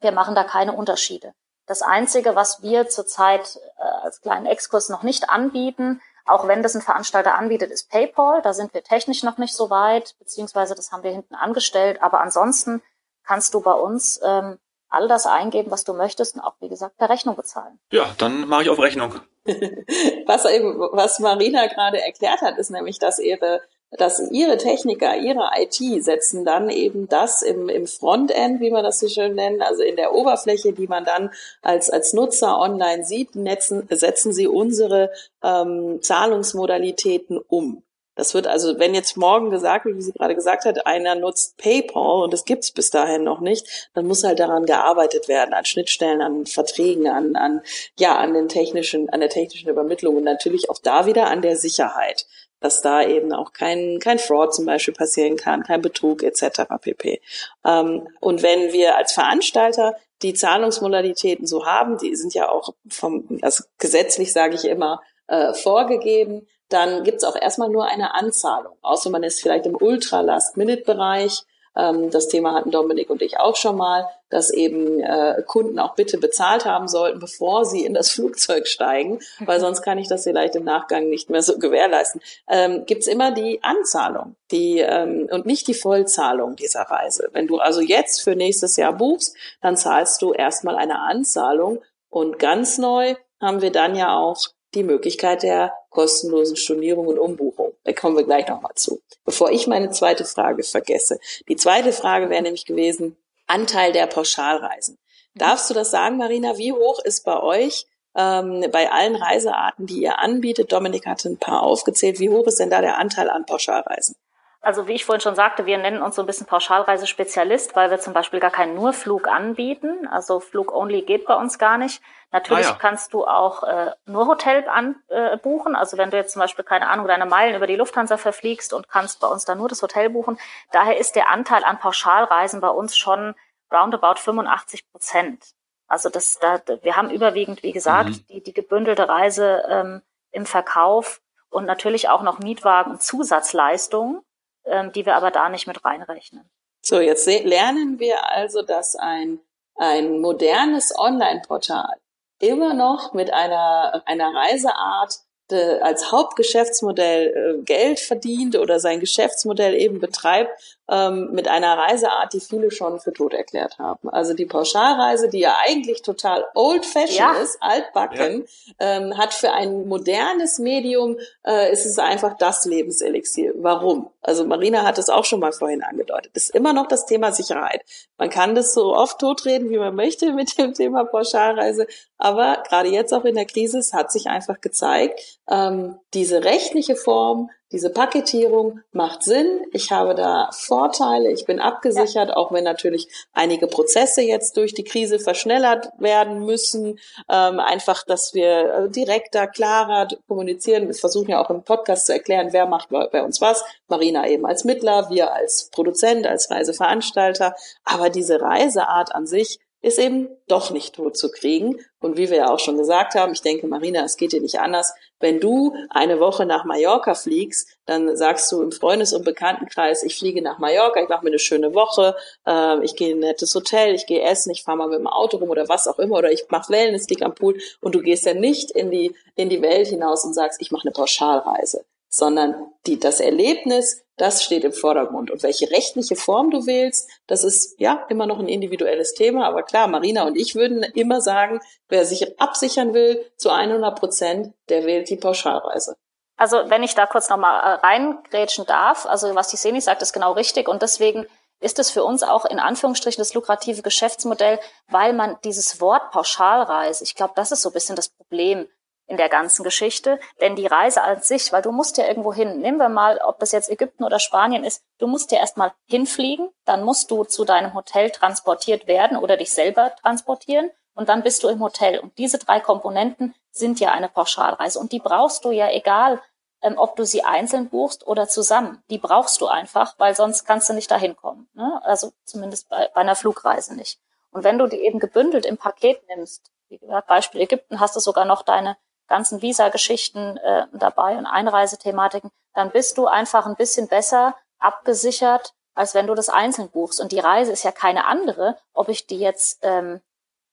wir 0.00 0.12
machen 0.12 0.34
da 0.34 0.44
keine 0.44 0.72
Unterschiede. 0.72 1.34
Das 1.68 1.82
Einzige, 1.82 2.34
was 2.34 2.62
wir 2.62 2.88
zurzeit 2.88 3.58
äh, 3.78 3.82
als 4.02 4.20
kleinen 4.20 4.46
Exkurs 4.46 4.88
noch 4.88 5.02
nicht 5.02 5.30
anbieten, 5.30 6.00
auch 6.24 6.46
wenn 6.48 6.62
das 6.62 6.74
ein 6.74 6.82
Veranstalter 6.82 7.34
anbietet, 7.36 7.70
ist 7.70 7.90
PayPal. 7.90 8.42
Da 8.42 8.52
sind 8.52 8.74
wir 8.74 8.82
technisch 8.82 9.22
noch 9.22 9.38
nicht 9.38 9.54
so 9.54 9.70
weit, 9.70 10.14
beziehungsweise 10.18 10.74
das 10.74 10.92
haben 10.92 11.02
wir 11.02 11.10
hinten 11.10 11.34
angestellt. 11.34 12.02
Aber 12.02 12.20
ansonsten 12.20 12.82
kannst 13.24 13.54
du 13.54 13.60
bei 13.60 13.72
uns 13.72 14.20
ähm, 14.24 14.58
all 14.88 15.08
das 15.08 15.26
eingeben, 15.26 15.70
was 15.70 15.84
du 15.84 15.94
möchtest 15.94 16.36
und 16.36 16.40
auch, 16.40 16.54
wie 16.60 16.68
gesagt, 16.68 16.96
per 16.96 17.10
Rechnung 17.10 17.36
bezahlen. 17.36 17.78
Ja, 17.92 18.06
dann 18.18 18.48
mache 18.48 18.62
ich 18.62 18.70
auf 18.70 18.78
Rechnung. 18.78 19.14
was 20.26 20.44
eben, 20.46 20.78
was 20.92 21.18
Marina 21.18 21.66
gerade 21.66 22.00
erklärt 22.00 22.42
hat, 22.42 22.58
ist 22.58 22.70
nämlich, 22.70 22.98
dass 22.98 23.18
ihre 23.18 23.60
dass 23.90 24.30
ihre 24.30 24.58
Techniker, 24.58 25.16
ihre 25.16 25.50
IT 25.56 26.04
setzen 26.04 26.44
dann 26.44 26.68
eben 26.68 27.08
das 27.08 27.42
im, 27.42 27.68
im 27.68 27.86
Frontend, 27.86 28.60
wie 28.60 28.70
man 28.70 28.84
das 28.84 29.00
so 29.00 29.08
schön 29.08 29.34
nennt, 29.34 29.62
also 29.62 29.82
in 29.82 29.96
der 29.96 30.14
Oberfläche, 30.14 30.72
die 30.72 30.86
man 30.86 31.04
dann 31.04 31.30
als, 31.62 31.88
als 31.88 32.12
Nutzer 32.12 32.58
online 32.58 33.04
sieht, 33.04 33.34
netzen, 33.34 33.88
setzen 33.90 34.32
sie 34.32 34.46
unsere 34.46 35.10
ähm, 35.42 36.00
Zahlungsmodalitäten 36.02 37.38
um. 37.48 37.82
Das 38.18 38.34
wird 38.34 38.48
also, 38.48 38.80
wenn 38.80 38.96
jetzt 38.96 39.16
morgen 39.16 39.48
gesagt 39.50 39.84
wird, 39.84 39.96
wie 39.96 40.02
sie 40.02 40.12
gerade 40.12 40.34
gesagt 40.34 40.64
hat, 40.64 40.88
einer 40.88 41.14
nutzt 41.14 41.56
PayPal 41.56 42.24
und 42.24 42.32
das 42.32 42.44
gibt's 42.44 42.72
bis 42.72 42.90
dahin 42.90 43.22
noch 43.22 43.38
nicht, 43.38 43.90
dann 43.94 44.08
muss 44.08 44.24
halt 44.24 44.40
daran 44.40 44.66
gearbeitet 44.66 45.28
werden, 45.28 45.54
an 45.54 45.64
Schnittstellen, 45.64 46.20
an 46.20 46.44
Verträgen, 46.44 47.06
an, 47.06 47.36
an, 47.36 47.62
ja, 47.96 48.16
an 48.16 48.34
den 48.34 48.48
technischen, 48.48 49.08
an 49.08 49.20
der 49.20 49.28
technischen 49.28 49.68
Übermittlung 49.68 50.16
und 50.16 50.24
natürlich 50.24 50.68
auch 50.68 50.78
da 50.82 51.06
wieder 51.06 51.28
an 51.28 51.42
der 51.42 51.56
Sicherheit 51.56 52.26
dass 52.60 52.82
da 52.82 53.02
eben 53.02 53.32
auch 53.32 53.52
kein, 53.52 53.98
kein 54.00 54.18
Fraud 54.18 54.54
zum 54.54 54.66
Beispiel 54.66 54.94
passieren 54.94 55.36
kann, 55.36 55.62
kein 55.62 55.82
Betrug 55.82 56.22
etc. 56.22 56.62
pp. 56.80 57.20
Ähm, 57.64 58.08
und 58.20 58.42
wenn 58.42 58.72
wir 58.72 58.96
als 58.96 59.12
Veranstalter 59.12 59.94
die 60.22 60.34
Zahlungsmodalitäten 60.34 61.46
so 61.46 61.66
haben, 61.66 61.98
die 61.98 62.16
sind 62.16 62.34
ja 62.34 62.48
auch 62.48 62.74
vom, 62.88 63.38
also 63.42 63.64
gesetzlich 63.78 64.32
sage 64.32 64.54
ich 64.54 64.64
immer, 64.64 65.00
äh, 65.28 65.54
vorgegeben, 65.54 66.46
dann 66.68 67.04
gibt's 67.04 67.24
auch 67.24 67.36
erstmal 67.36 67.68
nur 67.68 67.86
eine 67.86 68.14
Anzahlung. 68.14 68.76
Außer 68.82 69.10
man 69.10 69.22
ist 69.22 69.40
vielleicht 69.40 69.66
im 69.66 69.76
Ultra-Last-Minute-Bereich 69.76 71.44
ähm, 71.76 72.10
das 72.10 72.28
Thema 72.28 72.54
hatten 72.54 72.70
Dominik 72.70 73.08
und 73.08 73.22
ich 73.22 73.38
auch 73.38 73.56
schon 73.56 73.76
mal, 73.76 74.08
dass 74.30 74.50
eben 74.50 75.00
äh, 75.00 75.42
Kunden 75.46 75.78
auch 75.78 75.94
bitte 75.94 76.18
bezahlt 76.18 76.64
haben 76.64 76.88
sollten, 76.88 77.18
bevor 77.18 77.64
sie 77.64 77.84
in 77.84 77.94
das 77.94 78.10
Flugzeug 78.18 78.66
steigen, 78.66 79.20
weil 79.40 79.60
sonst 79.60 79.82
kann 79.82 79.98
ich 79.98 80.08
das 80.08 80.24
vielleicht 80.24 80.54
im 80.56 80.64
Nachgang 80.64 81.08
nicht 81.08 81.30
mehr 81.30 81.42
so 81.42 81.58
gewährleisten. 81.58 82.20
Ähm, 82.48 82.84
Gibt 82.86 83.06
immer 83.06 83.32
die 83.32 83.62
Anzahlung 83.62 84.36
die, 84.50 84.78
ähm, 84.80 85.28
und 85.30 85.46
nicht 85.46 85.66
die 85.68 85.74
Vollzahlung 85.74 86.56
dieser 86.56 86.82
Reise. 86.82 87.28
Wenn 87.32 87.46
du 87.46 87.58
also 87.58 87.80
jetzt 87.80 88.22
für 88.22 88.36
nächstes 88.36 88.76
Jahr 88.76 88.92
buchst, 88.92 89.36
dann 89.60 89.76
zahlst 89.76 90.22
du 90.22 90.32
erstmal 90.32 90.76
eine 90.76 91.00
Anzahlung 91.00 91.80
und 92.10 92.38
ganz 92.38 92.78
neu 92.78 93.14
haben 93.40 93.62
wir 93.62 93.70
dann 93.70 93.94
ja 93.94 94.16
auch 94.16 94.38
die 94.74 94.82
Möglichkeit 94.82 95.42
der 95.42 95.72
kostenlosen 95.90 96.56
Stornierung 96.56 97.06
und 97.06 97.18
Umbuchung. 97.18 97.72
Da 97.84 97.92
kommen 97.92 98.16
wir 98.16 98.24
gleich 98.24 98.48
nochmal 98.48 98.74
zu. 98.74 99.00
Bevor 99.24 99.50
ich 99.50 99.66
meine 99.66 99.90
zweite 99.90 100.24
Frage 100.24 100.62
vergesse. 100.62 101.18
Die 101.48 101.56
zweite 101.56 101.92
Frage 101.92 102.28
wäre 102.28 102.42
nämlich 102.42 102.66
gewesen, 102.66 103.16
Anteil 103.48 103.92
der 103.92 104.06
Pauschalreisen. 104.06 104.98
Darfst 105.34 105.68
du 105.70 105.74
das 105.74 105.90
sagen, 105.90 106.16
Marina? 106.16 106.56
Wie 106.58 106.72
hoch 106.72 107.00
ist 107.04 107.24
bei 107.24 107.40
euch 107.40 107.86
ähm, 108.16 108.64
bei 108.72 108.90
allen 108.90 109.16
Reisearten, 109.16 109.86
die 109.86 110.02
ihr 110.02 110.18
anbietet? 110.18 110.72
Dominik 110.72 111.06
hatte 111.06 111.28
ein 111.28 111.38
paar 111.38 111.62
aufgezählt. 111.62 112.20
Wie 112.20 112.30
hoch 112.30 112.46
ist 112.46 112.60
denn 112.60 112.70
da 112.70 112.80
der 112.80 112.98
Anteil 112.98 113.30
an 113.30 113.46
Pauschalreisen? 113.46 114.14
Also 114.60 114.88
wie 114.88 114.94
ich 114.94 115.04
vorhin 115.04 115.20
schon 115.20 115.36
sagte, 115.36 115.66
wir 115.66 115.78
nennen 115.78 116.02
uns 116.02 116.16
so 116.16 116.22
ein 116.22 116.26
bisschen 116.26 116.46
Pauschalreisespezialist, 116.46 117.76
weil 117.76 117.90
wir 117.90 118.00
zum 118.00 118.12
Beispiel 118.12 118.40
gar 118.40 118.50
keinen 118.50 118.74
Nurflug 118.74 119.28
anbieten. 119.28 120.08
Also 120.08 120.40
Flug-only 120.40 121.02
geht 121.02 121.26
bei 121.26 121.36
uns 121.36 121.58
gar 121.58 121.78
nicht. 121.78 122.02
Natürlich 122.32 122.66
ah 122.66 122.70
ja. 122.70 122.78
kannst 122.78 123.14
du 123.14 123.24
auch 123.24 123.62
äh, 123.62 123.92
nur 124.04 124.26
Hotel 124.26 124.66
anbuchen. 124.68 125.74
Äh, 125.74 125.78
also 125.78 125.96
wenn 125.96 126.10
du 126.10 126.16
jetzt 126.16 126.32
zum 126.32 126.40
Beispiel, 126.40 126.64
keine 126.64 126.88
Ahnung, 126.88 127.06
deine 127.06 127.24
Meilen 127.24 127.54
über 127.54 127.68
die 127.68 127.76
Lufthansa 127.76 128.16
verfliegst 128.16 128.72
und 128.72 128.88
kannst 128.88 129.20
bei 129.20 129.28
uns 129.28 129.44
dann 129.44 129.58
nur 129.58 129.68
das 129.68 129.80
Hotel 129.80 130.10
buchen. 130.10 130.38
Daher 130.72 130.98
ist 130.98 131.14
der 131.14 131.30
Anteil 131.30 131.62
an 131.62 131.78
Pauschalreisen 131.78 132.60
bei 132.60 132.68
uns 132.68 132.96
schon 132.96 133.34
roundabout 133.72 134.16
85 134.16 134.90
Prozent. 134.90 135.44
Also 135.86 136.10
das, 136.10 136.38
da, 136.40 136.60
wir 136.82 136.96
haben 136.96 137.10
überwiegend, 137.10 137.62
wie 137.62 137.72
gesagt, 137.72 138.10
mhm. 138.10 138.26
die, 138.28 138.42
die 138.42 138.52
gebündelte 138.52 139.08
Reise 139.08 139.62
ähm, 139.68 140.02
im 140.32 140.46
Verkauf 140.46 141.22
und 141.48 141.64
natürlich 141.64 142.08
auch 142.08 142.22
noch 142.22 142.40
Mietwagen 142.40 142.92
und 142.92 143.02
Zusatzleistungen 143.02 144.22
ähm, 144.68 144.92
die 144.92 145.06
wir 145.06 145.16
aber 145.16 145.30
da 145.30 145.48
nicht 145.48 145.66
mit 145.66 145.84
reinrechnen. 145.84 146.48
So, 146.80 147.00
jetzt 147.00 147.26
lernen 147.26 147.98
wir 147.98 148.30
also, 148.30 148.62
dass 148.62 148.96
ein, 148.96 149.40
ein 149.76 150.20
modernes 150.20 150.96
Online-Portal 150.96 151.96
immer 152.38 152.74
noch 152.74 153.12
mit 153.12 153.32
einer, 153.32 154.02
einer 154.06 154.34
Reiseart 154.34 155.20
als 155.56 156.12
Hauptgeschäftsmodell 156.12 157.58
äh, 157.58 157.62
Geld 157.62 158.00
verdient 158.00 158.56
oder 158.56 158.80
sein 158.80 159.00
Geschäftsmodell 159.00 159.74
eben 159.74 160.00
betreibt 160.00 160.78
ähm, 160.90 161.30
mit 161.32 161.48
einer 161.48 161.76
Reiseart, 161.76 162.32
die 162.32 162.40
viele 162.40 162.70
schon 162.70 162.98
für 162.98 163.12
tot 163.12 163.34
erklärt 163.34 163.78
haben. 163.78 164.08
Also 164.08 164.34
die 164.34 164.46
Pauschalreise, 164.46 165.28
die 165.28 165.40
ja 165.40 165.56
eigentlich 165.64 166.02
total 166.02 166.46
old-fashioned 166.54 167.36
ja. 167.36 167.42
ist, 167.42 167.58
altbacken, 167.60 168.46
ja. 168.66 168.74
ähm, 168.78 169.18
hat 169.18 169.34
für 169.34 169.52
ein 169.52 169.86
modernes 169.86 170.58
Medium, 170.58 171.18
äh, 171.46 171.70
ist 171.72 171.84
es 171.84 171.98
einfach 171.98 172.36
das 172.38 172.64
Lebenselixier. 172.64 173.52
Warum? 173.56 174.10
Also 174.22 174.46
Marina 174.46 174.84
hat 174.84 174.98
es 174.98 175.10
auch 175.10 175.24
schon 175.24 175.40
mal 175.40 175.52
vorhin 175.52 175.82
angedeutet. 175.82 176.32
ist 176.34 176.54
immer 176.54 176.72
noch 176.72 176.86
das 176.86 177.06
Thema 177.06 177.32
Sicherheit. 177.32 177.82
Man 178.16 178.30
kann 178.30 178.54
das 178.54 178.72
so 178.72 178.94
oft 178.94 179.18
totreden, 179.18 179.70
wie 179.70 179.78
man 179.78 179.94
möchte 179.94 180.32
mit 180.32 180.56
dem 180.58 180.74
Thema 180.74 181.04
Pauschalreise, 181.04 181.86
aber 182.16 182.62
gerade 182.66 182.88
jetzt 182.88 183.12
auch 183.12 183.24
in 183.24 183.34
der 183.34 183.46
Krise, 183.46 183.78
es 183.78 183.92
hat 183.92 184.10
sich 184.10 184.26
einfach 184.26 184.60
gezeigt, 184.60 185.37
ähm, 185.50 185.98
diese 186.14 186.44
rechtliche 186.44 186.96
Form, 186.96 187.50
diese 187.70 187.90
Paketierung 187.90 188.80
macht 188.92 189.22
Sinn. 189.22 189.66
Ich 189.72 189.92
habe 189.92 190.14
da 190.14 190.48
Vorteile. 190.52 191.30
Ich 191.32 191.44
bin 191.44 191.60
abgesichert, 191.60 192.30
ja. 192.30 192.36
auch 192.36 192.50
wenn 192.50 192.64
natürlich 192.64 193.08
einige 193.34 193.66
Prozesse 193.66 194.22
jetzt 194.22 194.56
durch 194.56 194.72
die 194.72 194.84
Krise 194.84 195.18
verschnellert 195.18 195.90
werden 195.98 196.46
müssen. 196.46 196.98
Ähm, 197.30 197.60
einfach, 197.60 198.04
dass 198.04 198.32
wir 198.32 198.74
äh, 198.74 198.88
direkter, 198.88 199.46
klarer 199.46 200.08
kommunizieren. 200.26 200.86
Wir 200.86 200.94
versuchen 200.94 201.30
ja 201.30 201.44
auch 201.44 201.50
im 201.50 201.62
Podcast 201.62 202.06
zu 202.06 202.14
erklären, 202.14 202.48
wer 202.52 202.64
macht 202.64 202.88
bei 202.88 203.22
uns 203.22 203.42
was. 203.42 203.62
Marina 203.86 204.26
eben 204.26 204.46
als 204.46 204.64
Mittler, 204.64 205.10
wir 205.10 205.34
als 205.34 205.68
Produzent, 205.70 206.26
als 206.26 206.50
Reiseveranstalter. 206.50 207.54
Aber 207.84 208.08
diese 208.08 208.40
Reiseart 208.40 209.14
an 209.14 209.26
sich 209.26 209.60
ist 209.80 209.98
eben 209.98 210.28
doch 210.48 210.70
nicht 210.70 210.96
tot 210.96 211.16
zu 211.16 211.30
kriegen. 211.30 211.78
Und 212.00 212.16
wie 212.16 212.30
wir 212.30 212.38
ja 212.38 212.50
auch 212.50 212.58
schon 212.58 212.76
gesagt 212.76 213.14
haben, 213.14 213.32
ich 213.32 213.42
denke, 213.42 213.66
Marina, 213.66 214.04
es 214.04 214.16
geht 214.16 214.32
dir 214.32 214.40
nicht 214.40 214.60
anders. 214.60 214.92
Wenn 215.20 215.40
du 215.40 215.74
eine 215.90 216.20
Woche 216.20 216.46
nach 216.46 216.64
Mallorca 216.64 217.14
fliegst, 217.14 217.68
dann 217.86 218.16
sagst 218.16 218.50
du 218.50 218.62
im 218.62 218.72
Freundes- 218.72 219.12
und 219.12 219.24
Bekanntenkreis, 219.24 220.02
ich 220.02 220.16
fliege 220.16 220.42
nach 220.42 220.58
Mallorca, 220.58 221.00
ich 221.00 221.08
mache 221.08 221.24
mir 221.24 221.30
eine 221.30 221.38
schöne 221.38 221.74
Woche, 221.74 222.16
äh, 222.46 222.84
ich 222.84 222.96
gehe 222.96 223.10
in 223.10 223.18
ein 223.18 223.20
nettes 223.20 223.54
Hotel, 223.54 223.94
ich 223.94 224.06
gehe 224.06 224.22
essen, 224.22 224.50
ich 224.50 224.62
fahre 224.62 224.78
mal 224.78 224.88
mit 224.88 224.98
dem 224.98 225.06
Auto 225.06 225.38
rum 225.38 225.50
oder 225.50 225.68
was 225.68 225.88
auch 225.88 225.98
immer, 225.98 226.18
oder 226.18 226.32
ich 226.32 226.44
mache 226.50 226.72
Wellness, 226.72 227.08
lieg 227.08 227.22
am 227.22 227.34
Pool 227.34 227.58
und 227.80 227.94
du 227.94 228.00
gehst 228.00 228.26
ja 228.26 228.34
nicht 228.34 228.70
in 228.72 228.90
die, 228.90 229.14
in 229.34 229.48
die 229.48 229.62
Welt 229.62 229.88
hinaus 229.88 230.24
und 230.24 230.34
sagst, 230.34 230.60
ich 230.60 230.70
mache 230.70 230.84
eine 230.84 230.92
Pauschalreise 230.92 231.84
sondern 232.08 232.72
die, 232.86 232.98
das 232.98 233.20
Erlebnis, 233.20 234.02
das 234.18 234.42
steht 234.42 234.64
im 234.64 234.72
Vordergrund. 234.72 235.30
Und 235.30 235.42
welche 235.42 235.70
rechtliche 235.70 236.16
Form 236.16 236.50
du 236.50 236.66
wählst, 236.66 237.08
das 237.26 237.44
ist 237.44 237.80
ja 237.80 238.06
immer 238.08 238.26
noch 238.26 238.38
ein 238.38 238.48
individuelles 238.48 239.14
Thema. 239.14 239.46
Aber 239.46 239.62
klar, 239.62 239.88
Marina 239.88 240.24
und 240.24 240.36
ich 240.36 240.54
würden 240.54 240.82
immer 240.82 241.20
sagen, 241.20 241.60
wer 241.88 242.04
sich 242.04 242.40
absichern 242.40 242.94
will 242.94 243.24
zu 243.36 243.50
100 243.50 243.98
Prozent, 243.98 244.54
der 244.68 244.84
wählt 244.84 245.08
die 245.08 245.16
Pauschalreise. 245.16 245.96
Also 246.36 246.58
wenn 246.66 246.82
ich 246.82 246.94
da 246.94 247.06
kurz 247.06 247.28
nochmal 247.28 247.60
äh, 247.60 247.86
reingrätschen 247.86 248.64
darf, 248.64 249.06
also 249.06 249.34
was 249.34 249.48
die 249.48 249.56
Seni 249.56 249.80
sagt, 249.80 250.02
ist 250.02 250.12
genau 250.12 250.32
richtig. 250.32 250.68
Und 250.68 250.82
deswegen 250.82 251.26
ist 251.60 251.78
es 251.78 251.90
für 251.90 252.04
uns 252.04 252.22
auch 252.22 252.44
in 252.44 252.60
Anführungsstrichen 252.60 253.20
das 253.20 253.34
lukrative 253.34 253.82
Geschäftsmodell, 253.82 254.60
weil 254.88 255.12
man 255.12 255.36
dieses 255.42 255.80
Wort 255.80 256.12
Pauschalreise, 256.12 257.02
ich 257.02 257.16
glaube, 257.16 257.32
das 257.34 257.50
ist 257.50 257.62
so 257.62 257.70
ein 257.70 257.72
bisschen 257.72 257.96
das 257.96 258.10
Problem 258.10 258.68
in 259.08 259.16
der 259.16 259.28
ganzen 259.28 259.64
Geschichte. 259.64 260.20
Denn 260.40 260.54
die 260.54 260.66
Reise 260.66 261.02
an 261.02 261.20
sich, 261.20 261.52
weil 261.52 261.62
du 261.62 261.72
musst 261.72 261.96
ja 261.98 262.06
irgendwo 262.06 262.32
hin, 262.32 262.60
nehmen 262.60 262.78
wir 262.78 262.88
mal, 262.88 263.18
ob 263.18 263.40
das 263.40 263.52
jetzt 263.52 263.70
Ägypten 263.70 264.04
oder 264.04 264.20
Spanien 264.20 264.62
ist, 264.62 264.84
du 264.98 265.06
musst 265.06 265.32
ja 265.32 265.38
erstmal 265.38 265.72
hinfliegen, 265.86 266.50
dann 266.64 266.84
musst 266.84 267.10
du 267.10 267.24
zu 267.24 267.44
deinem 267.44 267.74
Hotel 267.74 268.10
transportiert 268.10 268.86
werden 268.86 269.16
oder 269.16 269.36
dich 269.36 269.52
selber 269.52 269.92
transportieren 270.02 270.70
und 270.94 271.08
dann 271.08 271.22
bist 271.22 271.42
du 271.42 271.48
im 271.48 271.60
Hotel. 271.60 271.98
Und 271.98 272.16
diese 272.18 272.38
drei 272.38 272.60
Komponenten 272.60 273.34
sind 273.50 273.80
ja 273.80 273.92
eine 273.92 274.08
Pauschalreise 274.08 274.78
und 274.78 274.92
die 274.92 275.00
brauchst 275.00 275.44
du 275.44 275.50
ja 275.50 275.70
egal, 275.70 276.20
ähm, 276.60 276.74
ob 276.76 276.96
du 276.96 277.04
sie 277.04 277.24
einzeln 277.24 277.68
buchst 277.68 278.06
oder 278.06 278.28
zusammen. 278.28 278.82
Die 278.90 278.98
brauchst 278.98 279.40
du 279.40 279.46
einfach, 279.46 279.94
weil 279.98 280.14
sonst 280.14 280.44
kannst 280.44 280.68
du 280.68 280.74
nicht 280.74 280.90
dahin 280.90 281.16
kommen. 281.16 281.48
Ne? 281.54 281.80
Also 281.84 282.12
zumindest 282.24 282.68
bei, 282.68 282.88
bei 282.94 283.00
einer 283.00 283.14
Flugreise 283.16 283.74
nicht. 283.74 284.00
Und 284.32 284.44
wenn 284.44 284.58
du 284.58 284.66
die 284.66 284.84
eben 284.84 284.98
gebündelt 284.98 285.46
im 285.46 285.56
Paket 285.56 286.00
nimmst, 286.08 286.50
wie 286.68 286.78
gesagt, 286.78 287.06
Beispiel 287.06 287.40
Ägypten, 287.40 287.80
hast 287.80 287.96
du 287.96 288.00
sogar 288.00 288.24
noch 288.24 288.42
deine 288.42 288.76
ganzen 289.08 289.42
Visa-Geschichten 289.42 290.36
äh, 290.36 290.66
dabei 290.72 291.16
und 291.16 291.26
Einreisethematiken, 291.26 292.30
dann 292.54 292.70
bist 292.70 292.98
du 292.98 293.06
einfach 293.06 293.46
ein 293.46 293.56
bisschen 293.56 293.88
besser 293.88 294.36
abgesichert, 294.58 295.54
als 295.74 295.94
wenn 295.94 296.06
du 296.06 296.14
das 296.14 296.28
einzeln 296.28 296.70
buchst. 296.70 297.00
Und 297.00 297.12
die 297.12 297.18
Reise 297.18 297.52
ist 297.52 297.64
ja 297.64 297.72
keine 297.72 298.06
andere, 298.06 298.58
ob 298.72 298.88
ich 298.88 299.06
die 299.06 299.18
jetzt 299.18 299.60
ähm, 299.62 300.00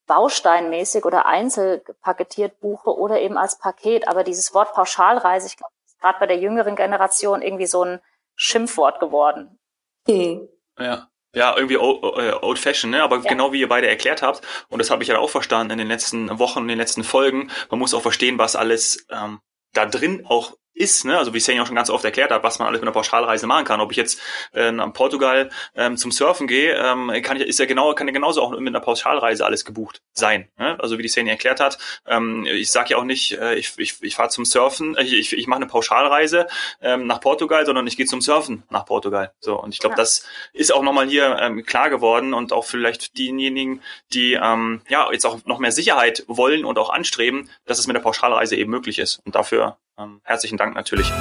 bausteinmäßig 0.08 1.06
oder 1.06 1.26
einzelpaketiert 1.26 2.60
buche 2.60 2.96
oder 2.96 3.20
eben 3.20 3.38
als 3.38 3.58
Paket. 3.58 4.08
Aber 4.08 4.24
dieses 4.24 4.54
Wort 4.54 4.74
Pauschalreise, 4.74 5.48
ich 5.48 5.58
glaube, 5.58 5.74
ist 5.86 6.00
gerade 6.00 6.20
bei 6.20 6.28
der 6.28 6.38
jüngeren 6.38 6.76
Generation 6.76 7.42
irgendwie 7.42 7.68
so 7.68 7.84
ein 7.84 8.02
Schimpfwort 8.36 9.00
geworden. 9.00 9.60
Mhm. 10.08 10.48
Ja 10.78 11.08
ja, 11.36 11.56
irgendwie 11.56 11.76
äh, 11.76 12.34
old 12.42 12.58
fashioned, 12.58 12.96
ne? 12.96 13.04
aber 13.04 13.18
ja. 13.18 13.30
genau 13.30 13.54
wie 13.54 13.60
ihr 13.60 13.70
beide 13.70 13.88
erklärt 13.88 14.22
habt, 14.22 14.42
und 14.70 14.80
das 14.80 14.90
habe 14.90 15.04
ich 15.04 15.10
ja 15.10 15.20
auch 15.20 15.30
verstanden 15.30 15.74
in 15.74 15.78
den 15.78 15.88
letzten 15.88 16.40
Wochen, 16.40 16.62
in 16.62 16.68
den 16.70 16.78
letzten 16.78 17.04
Folgen, 17.04 17.52
man 17.70 17.80
muss 17.80 17.94
auch 17.94 18.02
verstehen, 18.02 18.40
was 18.40 18.56
alles 18.56 19.06
ähm, 19.12 19.40
da 19.74 19.86
drin 19.86 20.26
auch 20.26 20.54
ist, 20.76 21.06
ne? 21.06 21.18
also 21.18 21.34
wie 21.34 21.40
Sani 21.40 21.62
auch 21.62 21.66
schon 21.66 21.76
ganz 21.76 21.90
oft 21.90 22.04
erklärt 22.04 22.32
hat, 22.32 22.44
was 22.44 22.60
man 22.60 22.68
alles 22.68 22.82
mit 22.82 22.88
einer 22.88 22.94
Pauschalreise 22.94 23.48
machen 23.48 23.66
kann. 23.66 23.80
Ob 23.80 23.92
ich 23.92 23.98
jetzt 23.98 24.20
äh, 24.54 24.72
nach 24.72 24.92
Portugal 24.94 25.50
ähm, 25.74 25.98
zum 25.98 26.12
Surfen 26.12 26.48
gehe, 26.48 26.76
ähm, 26.76 27.12
kann 27.24 27.38
ich, 27.38 27.48
ist 27.48 27.60
ja 27.60 27.66
genau, 27.66 27.94
kann 27.94 28.08
ja 28.08 28.14
genauso 28.14 28.42
auch 28.42 28.52
mit 28.52 28.68
einer 28.68 28.82
Pauschalreise 28.82 29.46
alles 29.46 29.64
gebucht 29.64 30.02
sein. 30.12 30.50
Ne? 30.58 30.78
Also 30.80 30.98
wie 30.98 31.02
die 31.02 31.08
Sani 31.08 31.30
erklärt 31.30 31.60
hat, 31.60 31.78
ähm, 32.06 32.46
ich 32.46 32.70
sage 32.72 32.92
ja 32.92 32.98
auch 32.98 33.06
nicht, 33.06 33.38
äh, 33.40 33.56
ich, 33.56 33.74
ich, 33.78 33.96
ich 34.02 34.16
fahre 34.16 34.30
zum 34.30 34.44
Surfen, 34.44 34.98
ich, 35.00 35.14
ich, 35.14 35.34
ich 35.34 35.48
mache 35.48 35.58
eine 35.58 35.68
Pauschalreise 35.68 36.48
ähm, 36.82 37.08
nach 37.08 37.22
Portugal, 37.22 37.66
sondern 37.66 37.88
ich 37.88 37.96
gehe 37.96 38.06
zum 38.06 38.20
Surfen 38.22 38.64
nach 38.70 38.86
Portugal. 38.86 39.34
So 39.40 39.60
und 39.60 39.74
ich 39.74 39.80
glaube, 39.80 39.94
ja. 39.94 39.98
das 39.98 40.28
ist 40.52 40.74
auch 40.74 40.84
nochmal 40.84 41.08
hier 41.08 41.38
ähm, 41.40 41.66
klar 41.66 41.90
geworden 41.90 42.34
und 42.34 42.52
auch 42.52 42.66
vielleicht 42.66 43.18
diejenigen, 43.18 43.82
die 44.12 44.34
ähm, 44.34 44.82
ja 44.90 45.10
jetzt 45.12 45.26
auch 45.26 45.46
noch 45.46 45.60
mehr 45.60 45.72
Sicherheit 45.72 46.26
wollen 46.28 46.66
und 46.66 46.78
auch 46.78 46.90
anstreben, 46.90 47.50
dass 47.66 47.80
es 47.80 47.88
mit 47.88 47.96
der 47.96 48.02
Pauschalreise 48.02 48.58
eben 48.58 48.72
möglich 48.72 49.00
ist. 49.00 49.22
Und 49.26 49.36
dafür 49.36 49.78
ähm, 49.98 50.22
herzlichen 50.24 50.58
Dank 50.58 50.76
natürlich. 50.76 51.12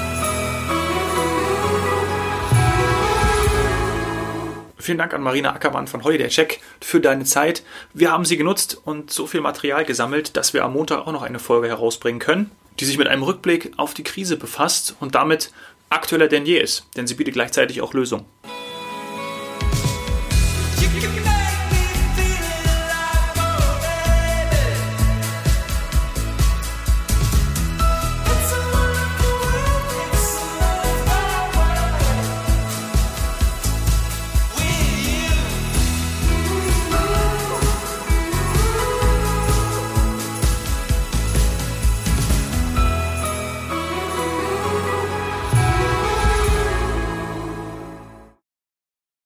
Vielen 4.79 4.99
Dank 4.99 5.15
an 5.15 5.23
Marina 5.23 5.55
Ackermann 5.55 5.87
von 5.87 6.05
Holiday 6.05 6.29
Check 6.29 6.61
für 6.81 7.01
deine 7.01 7.25
Zeit. 7.25 7.63
Wir 7.95 8.13
haben 8.13 8.27
sie 8.27 8.37
genutzt 8.37 8.79
und 8.85 9.11
so 9.11 9.27
viel 9.27 9.41
Material 9.41 9.87
gesammelt, 9.87 10.37
dass 10.37 10.53
wir 10.53 10.63
am 10.63 10.75
Montag 10.75 11.07
auch 11.07 11.13
noch 11.13 11.23
eine 11.23 11.39
Folge 11.39 11.69
herausbringen 11.69 12.21
können, 12.21 12.51
die 12.81 12.85
sich 12.85 12.99
mit 12.99 13.09
einem 13.09 13.23
Rückblick 13.23 13.73
auf 13.79 13.95
die 13.95 14.05
Krise 14.05 14.37
befasst 14.37 14.95
und 15.01 15.15
damit 15.15 15.53
aktueller 15.89 16.29
denn 16.29 16.45
je 16.45 16.59
ist, 16.59 16.87
denn 16.97 17.07
sie 17.07 17.15
bietet 17.15 17.33
gleichzeitig 17.33 17.81
auch 17.81 17.95
Lösungen. 17.95 18.27